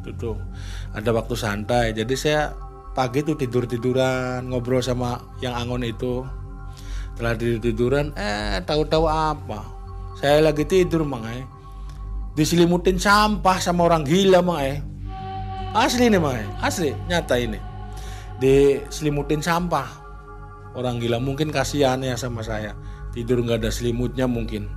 [0.00, 0.36] Itu tuh.
[0.94, 1.92] Ada waktu santai.
[1.94, 2.54] Jadi saya
[2.94, 6.24] pagi tuh tidur tiduran ngobrol sama yang angon itu.
[7.18, 9.60] Telah tidur tiduran eh tahu-tahu apa?
[10.16, 11.44] Saya lagi tidur bang eh
[12.40, 14.78] diselimutin sampah sama orang gila bang eh.
[15.76, 16.48] Asli nih bang eh.
[16.64, 17.60] Asli nyata ini.
[18.40, 20.00] Diselimutin sampah.
[20.72, 22.72] Orang gila mungkin kasihan ya sama saya.
[23.12, 24.72] Tidur nggak ada selimutnya mungkin.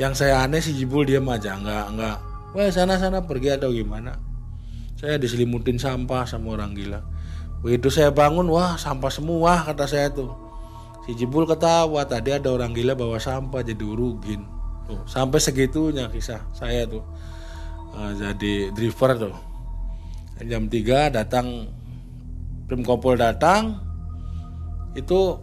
[0.00, 2.18] Yang saya aneh si Jibul diam aja nggak nggak.
[2.56, 4.16] Wah sana sana pergi atau gimana?
[4.96, 7.04] Saya diselimutin sampah sama orang gila.
[7.60, 10.32] Begitu saya bangun wah sampah semua kata saya tuh.
[11.04, 14.55] Si Jibul ketawa tadi ada orang gila bawa sampah jadi urugin
[14.86, 17.02] tuh sampai segitunya kisah saya tuh.
[17.92, 19.36] Uh, jadi driver tuh.
[20.44, 21.72] Jam 3 datang
[22.66, 23.78] Primkopol datang
[24.98, 25.38] itu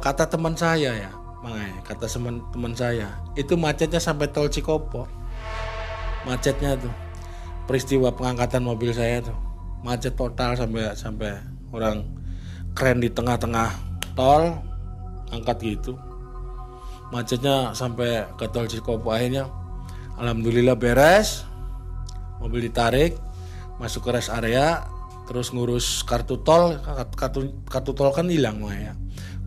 [0.00, 1.12] kata teman saya ya
[1.44, 5.04] makanya kata teman teman saya itu macetnya sampai tol Cikopo.
[6.24, 6.92] Macetnya tuh
[7.68, 9.36] peristiwa pengangkatan mobil saya tuh.
[9.84, 11.36] Macet total sampai sampai
[11.68, 12.08] orang
[12.72, 13.70] keren di tengah-tengah
[14.16, 14.56] tol
[15.28, 16.00] angkat gitu
[17.12, 19.12] macetnya sampai ke tol Cikopo.
[19.12, 19.50] Akhirnya
[20.16, 21.44] alhamdulillah beres.
[22.40, 23.16] Mobil ditarik
[23.80, 24.84] masuk ke rest area
[25.26, 26.78] terus ngurus kartu tol.
[27.16, 28.92] Kartu kartu tol kan hilang mah ya.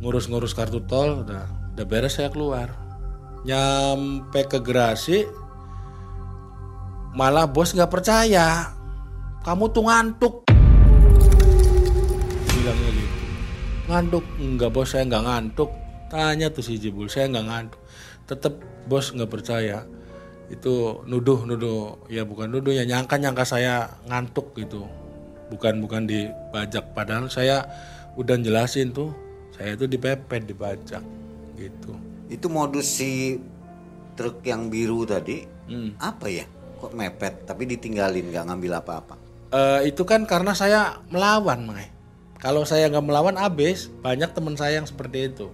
[0.03, 2.73] Ngurus-ngurus kartu tol udah udah beres saya keluar.
[3.47, 5.23] Nyampe ke Gerasi
[7.17, 8.73] malah bos nggak percaya.
[9.45, 10.35] Kamu tuh ngantuk.
[12.51, 13.17] Bilangnya gitu.
[13.87, 14.23] Ngantuk?
[14.43, 17.81] Enggak bos saya nggak ngantuk tanya tuh si Jibul saya nggak ngantuk
[18.25, 18.53] tetap
[18.85, 19.83] bos nggak percaya
[20.47, 24.87] itu nuduh nuduh ya bukan nuduh ya nyangka nyangka saya ngantuk gitu
[25.47, 27.67] bukan bukan dibajak padahal saya
[28.15, 29.11] udah jelasin tuh
[29.51, 31.03] saya itu dipepet dibajak
[31.55, 31.93] gitu
[32.27, 33.39] Itu modus si
[34.13, 35.91] truk yang biru tadi Hmm.
[35.99, 36.47] apa ya?
[36.79, 39.15] Kok mepet tapi ditinggalin nggak ngambil apa-apa.
[39.51, 41.91] Eh, itu kan karena saya melawan Mai.
[42.39, 45.51] kalau saya nggak melawan abis banyak teman saya yang seperti itu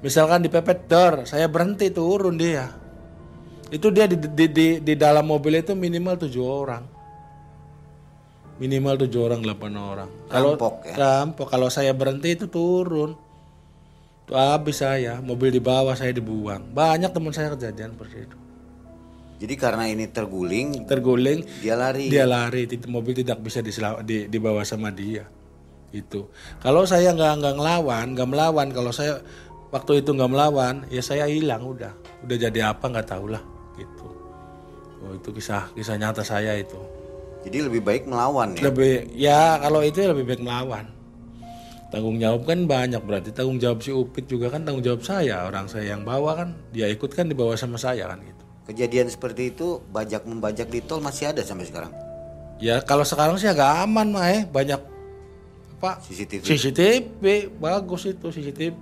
[0.00, 2.72] misalkan dipepet dor saya berhenti turun dia.
[3.70, 6.84] Itu dia di, di, di, di dalam mobil itu minimal tujuh orang.
[8.58, 10.10] Minimal tujuh orang delapan orang.
[10.28, 10.94] Kalau Rampok ya?
[10.98, 11.46] rampok.
[11.48, 13.14] Kalau saya berhenti itu turun.
[14.26, 16.74] Itu habis saya mobil di bawah saya dibuang.
[16.74, 18.36] Banyak teman saya kejadian seperti itu.
[19.40, 22.12] Jadi karena ini terguling terguling dia lari.
[22.12, 22.68] dia lari.
[22.84, 25.24] Mobil tidak bisa disela- di, dibawa sama dia.
[25.94, 26.28] Itu.
[26.60, 29.24] Kalau saya nggak nggak ngelawan nggak melawan kalau saya
[29.70, 31.94] waktu itu nggak melawan ya saya hilang udah.
[32.26, 33.42] Udah jadi apa nggak tahu lah
[33.78, 34.06] gitu.
[35.00, 36.76] Oh, itu kisah kisah nyata saya itu.
[37.40, 38.68] Jadi lebih baik melawan ya.
[38.68, 40.84] lebih ya kalau itu ya lebih baik melawan.
[41.90, 45.66] Tanggung jawab kan banyak berarti tanggung jawab si Upit juga kan tanggung jawab saya orang
[45.66, 46.48] saya yang bawa kan.
[46.70, 48.42] Dia ikut kan dibawa sama saya kan gitu.
[48.70, 51.90] Kejadian seperti itu bajak membajak di tol masih ada sampai sekarang.
[52.60, 54.76] ya kalau sekarang sih agak aman mah eh banyak
[55.80, 56.44] apa CCTV.
[56.44, 57.24] CCTV
[57.56, 58.76] bagus itu CCTV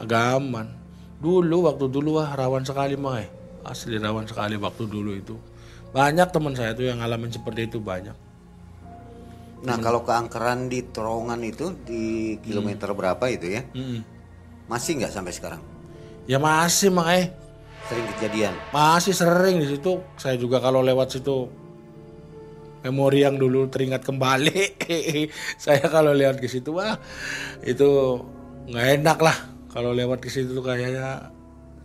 [0.00, 0.66] agak aman
[1.20, 3.28] dulu waktu dulu wah rawan sekali mah eh.
[3.62, 5.36] asli rawan sekali waktu dulu itu
[5.92, 8.16] banyak teman saya tuh yang ngalamin seperti itu banyak
[9.60, 13.62] Nah kalau keangkeran di terowongan itu di kilometer berapa itu ya?
[13.76, 14.00] Mm-mm.
[14.64, 15.60] Masih nggak sampai sekarang?
[16.24, 17.28] ya masih mah eh
[17.84, 18.54] Sering kejadian.
[18.70, 21.50] masih sering di situ saya juga kalau lewat situ
[22.80, 24.80] memori yang dulu teringat kembali
[25.64, 26.96] saya kalau lewat ke situ wah
[27.60, 28.16] itu
[28.64, 29.36] nggak enak lah
[29.70, 31.30] kalau lewat ke situ tuh kayaknya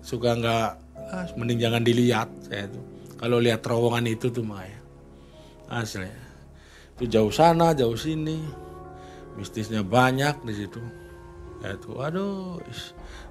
[0.01, 0.69] suka nggak
[1.13, 2.83] ah, mending jangan dilihat saya tuh.
[3.15, 4.79] Kalau lihat terowongan itu tuh mah ya
[5.71, 6.09] asli.
[6.97, 8.41] Itu jauh sana jauh sini.
[9.39, 10.81] Mistisnya banyak di situ.
[11.63, 12.61] Ya tuh aduh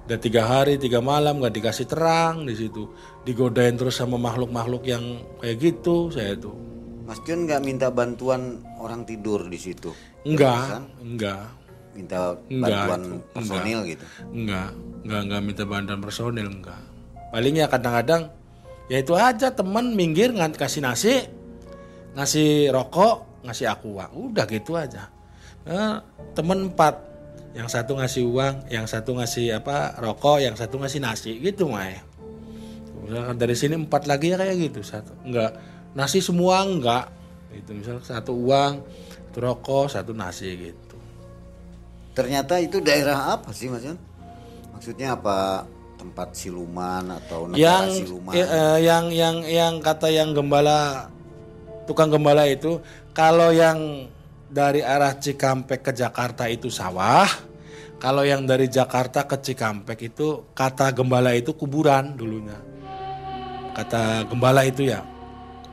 [0.05, 2.89] udah tiga hari tiga malam nggak dikasih terang di situ.
[3.27, 6.55] Digodain terus sama makhluk-makhluk yang kayak gitu saya tuh.
[7.05, 9.93] Mas John nggak minta bantuan orang tidur di situ?
[10.25, 11.45] enggak enggak
[11.95, 13.17] minta Enggak, bantuan itu.
[13.31, 14.05] personil gitu.
[14.35, 14.69] Enggak,
[15.07, 16.81] enggak, enggak minta bantuan personil, enggak.
[17.31, 18.21] Paling ya kadang-kadang
[18.91, 21.23] ya itu aja teman minggir ngan kasih nasi,
[22.13, 25.07] ngasih rokok, ngasih aqua, udah gitu aja.
[25.65, 25.95] Eh,
[26.37, 26.99] temen empat,
[27.55, 31.97] yang satu ngasih uang, yang satu ngasih apa rokok, yang satu ngasih nasi, gitu Mai.
[33.05, 35.55] Misalkan dari sini empat lagi ya kayak gitu satu, enggak
[35.95, 37.07] nasi semua enggak,
[37.55, 38.83] itu misal satu uang,
[39.31, 40.84] satu rokok, satu nasi gitu.
[42.15, 43.99] Ternyata itu daerah apa sih Mas Yon?
[44.71, 45.67] Maksudnya apa
[45.99, 48.31] tempat siluman atau negara yang siluman?
[48.31, 51.11] eh, eh, yang yang yang kata yang gembala
[51.89, 52.79] tukang gembala itu
[53.11, 54.07] kalau yang
[54.47, 57.27] dari arah Cikampek ke Jakarta itu sawah
[57.97, 62.59] kalau yang dari Jakarta ke Cikampek itu kata gembala itu kuburan dulunya
[63.73, 65.01] kata gembala itu ya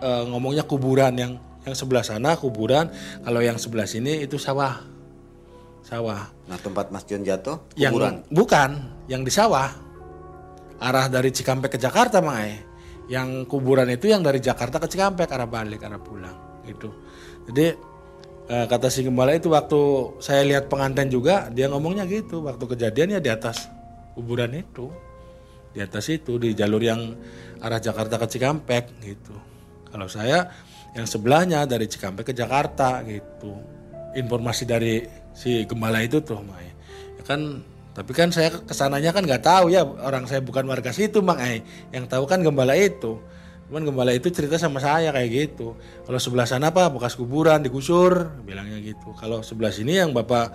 [0.00, 1.32] eh, ngomongnya kuburan yang
[1.62, 2.90] yang sebelah sana kuburan
[3.22, 4.91] kalau yang sebelah sini itu sawah
[5.92, 6.24] sawah.
[6.48, 8.24] Nah tempat Mas Jon jatuh yang kuburan.
[8.32, 8.70] bukan
[9.12, 9.68] yang di sawah.
[10.82, 12.58] Arah dari Cikampek ke Jakarta Mae.
[13.06, 16.88] Yang kuburan itu yang dari Jakarta ke Cikampek arah balik arah pulang gitu.
[17.46, 17.66] Jadi
[18.48, 19.80] eh, kata si gembala itu waktu
[20.18, 22.40] saya lihat pengantin juga dia ngomongnya gitu.
[22.42, 23.68] Waktu kejadian ya di atas
[24.16, 24.88] kuburan itu.
[25.72, 27.14] Di atas itu di jalur yang
[27.62, 29.36] arah Jakarta ke Cikampek gitu.
[29.92, 30.48] Kalau saya
[30.96, 33.54] yang sebelahnya dari Cikampek ke Jakarta gitu.
[34.12, 36.70] Informasi dari si gembala itu tuh Mai.
[37.18, 40.96] Ya kan tapi kan saya ke sananya kan nggak tahu ya orang saya bukan warga
[40.96, 41.60] situ Mang Ai.
[41.92, 43.20] Yang tahu kan gembala itu.
[43.68, 45.76] Cuman gembala itu cerita sama saya kayak gitu.
[46.04, 49.12] Kalau sebelah sana apa bekas kuburan digusur bilangnya gitu.
[49.16, 50.52] Kalau sebelah sini yang bapak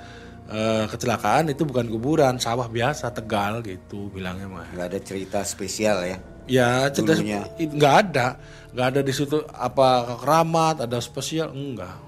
[0.50, 5.98] eh, kecelakaan itu bukan kuburan sawah biasa tegal gitu bilangnya mah Nggak ada cerita spesial
[6.06, 6.18] ya.
[6.48, 7.20] Ya cerita
[7.60, 8.40] nggak ada,
[8.72, 12.00] nggak ada di situ apa keramat, ada spesial enggak.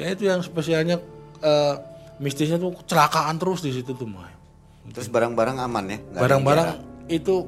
[0.00, 0.96] Ya itu yang spesialnya
[1.44, 1.74] eh,
[2.18, 4.28] mistisnya tuh kecelakaan terus di situ tuh mah.
[4.90, 5.98] Terus barang-barang aman ya?
[6.18, 6.68] Barang-barang
[7.06, 7.46] itu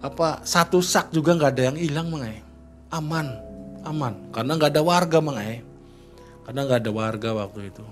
[0.00, 2.40] apa satu sak juga nggak ada yang hilang mang Ai.
[2.90, 3.26] Aman,
[3.86, 4.14] aman.
[4.34, 5.64] Karena nggak ada warga mang Ai.
[6.44, 7.84] Karena nggak ada warga waktu itu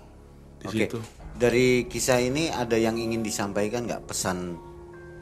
[0.59, 0.76] di Oke.
[0.84, 0.99] situ.
[1.38, 4.59] Dari kisah ini ada yang ingin disampaikan nggak pesan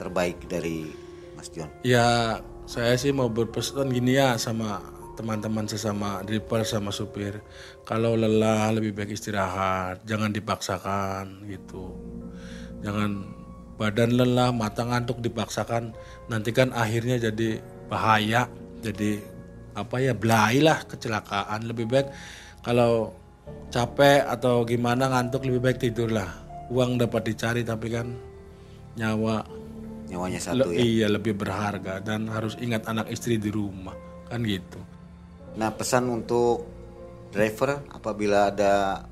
[0.01, 0.89] terbaik dari
[1.37, 1.69] Mas Jon?
[1.85, 4.81] Ya saya sih mau berpesan gini ya sama
[5.17, 7.41] teman-teman sesama driver sama supir.
[7.89, 11.97] Kalau lelah lebih baik istirahat, jangan dipaksakan gitu.
[12.85, 13.25] Jangan
[13.81, 15.97] badan lelah, mata ngantuk dipaksakan,
[16.29, 18.47] nanti kan akhirnya jadi bahaya,
[18.85, 19.25] jadi
[19.73, 21.65] apa ya belai lah kecelakaan.
[21.65, 22.09] Lebih baik
[22.61, 23.17] kalau
[23.73, 26.29] capek atau gimana ngantuk lebih baik tidurlah.
[26.69, 28.11] Uang dapat dicari tapi kan
[28.99, 29.47] nyawa
[30.07, 30.81] Nyawanya Le- satu ya.
[30.83, 33.95] Iya lebih berharga dan harus ingat anak istri di rumah
[34.31, 34.79] kan gitu.
[35.57, 36.69] Nah pesan untuk
[37.33, 39.05] driver apabila ada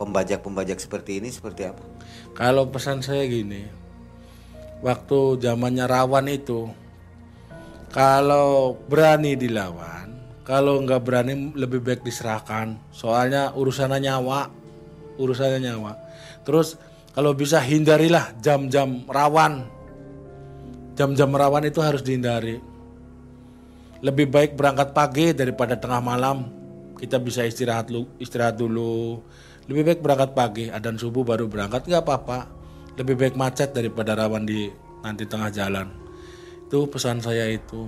[0.00, 1.84] pembajak-pembajak seperti ini seperti apa?
[2.32, 3.68] Kalau pesan saya gini,
[4.80, 6.72] waktu zamannya rawan itu,
[7.92, 12.80] kalau berani dilawan, kalau nggak berani lebih baik diserahkan.
[12.88, 14.48] Soalnya urusannya nyawa,
[15.20, 15.92] urusannya nyawa.
[16.48, 16.80] Terus
[17.12, 19.68] kalau bisa hindarilah jam-jam rawan.
[20.96, 22.69] Jam-jam rawan itu harus dihindari.
[24.00, 26.48] Lebih baik berangkat pagi daripada tengah malam.
[26.96, 29.20] Kita bisa istirahat lu, istirahat dulu.
[29.68, 32.48] Lebih baik berangkat pagi, adan subuh baru berangkat nggak apa-apa.
[32.96, 34.72] Lebih baik macet daripada rawan di
[35.04, 35.92] nanti tengah jalan.
[36.64, 37.84] Itu pesan saya itu.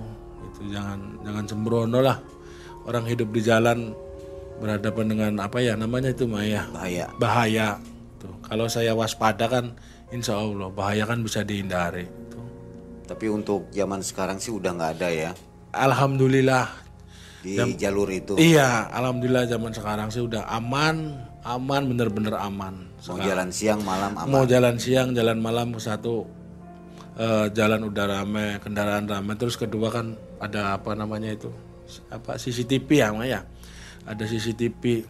[0.53, 2.21] Itu jangan jangan sembrono lah.
[2.85, 3.97] Orang hidup di jalan
[4.61, 7.09] berhadapan dengan apa ya namanya itu Maya Bahaya.
[7.17, 7.69] bahaya.
[8.21, 9.73] Tuh, kalau saya waspada kan,
[10.13, 12.05] insya Allah bahaya kan bisa dihindari.
[12.29, 12.45] Tuh.
[13.09, 15.33] Tapi untuk zaman sekarang sih udah nggak ada ya
[15.73, 16.85] Alhamdulillah.
[17.43, 18.39] di jalur itu.
[18.39, 21.11] Iya, alhamdulillah zaman sekarang sih udah aman,
[21.43, 22.87] aman bener-bener aman.
[23.03, 24.31] Mau jalan siang malam aman.
[24.31, 26.23] Mau jalan siang, jalan malam satu
[27.19, 29.35] eh, jalan udah rame, kendaraan rame.
[29.35, 31.51] Terus kedua kan ada apa namanya itu?
[32.07, 33.43] Apa CCTV ya, ya?
[34.07, 35.03] Ada CCTV.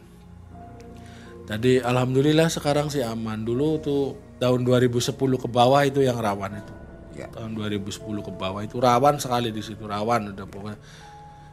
[1.44, 3.46] Tadi alhamdulillah sekarang sih aman.
[3.46, 4.04] Dulu tuh
[4.42, 6.74] tahun 2010 ke bawah itu yang rawan itu.
[7.16, 7.28] Ya.
[7.30, 7.90] Tahun 2010
[8.20, 10.80] ke bawah itu rawan sekali di situ, rawan udah pokoknya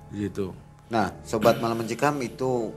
[0.08, 0.50] di situ.
[0.88, 2.74] Nah, sobat malam mencekam itu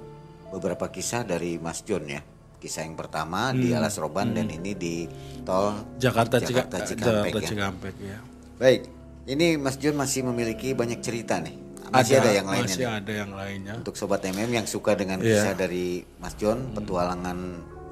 [0.49, 2.21] beberapa kisah dari Mas Jon ya.
[2.57, 5.03] Kisah yang pertama di Alas Roban dan ini di
[5.43, 7.49] tol Jakarta, Jakarta eh, Cikampek Jakarta ya.
[7.49, 8.17] Cikampek ya.
[8.55, 8.81] Baik,
[9.25, 11.59] ini Mas Jon masih memiliki banyak cerita nih.
[11.89, 12.89] Masih ada, yang lainnya Masih nih.
[12.89, 13.73] ada yang lainnya.
[13.77, 15.45] Untuk sobat MM yang suka dengan Iya.
[15.45, 17.37] kisah dari Mas Jon, petualangan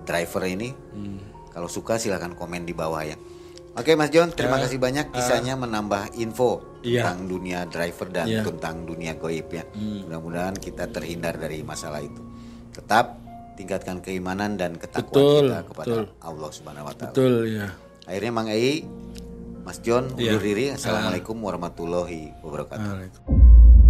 [0.01, 1.21] driver ini, Hmm.
[1.51, 3.13] kalau suka silahkan komen di bawah ya.
[3.71, 5.13] Oke Mas John, terima ya, kasih banyak ah.
[5.15, 7.07] kisahnya uh, menambah info iya.
[7.07, 8.43] tentang dunia driver dan iya.
[8.43, 9.63] tentang dunia goib ya.
[9.71, 10.11] Hmm.
[10.11, 12.19] Mudah-mudahan kita terhindar dari masalah itu.
[12.75, 13.15] Tetap
[13.55, 16.03] tingkatkan keimanan dan ketakwaan betul, kita kepada betul.
[16.19, 17.11] Allah Subhanahu wa taala.
[17.15, 17.67] Betul ya.
[18.11, 18.83] Akhirnya Mang Ei,
[19.63, 20.43] Mas John undur ya.
[20.43, 20.65] diri.
[20.67, 20.75] Ah.
[20.75, 23.80] Assalamualaikum warahmatullahi wabarakatuh.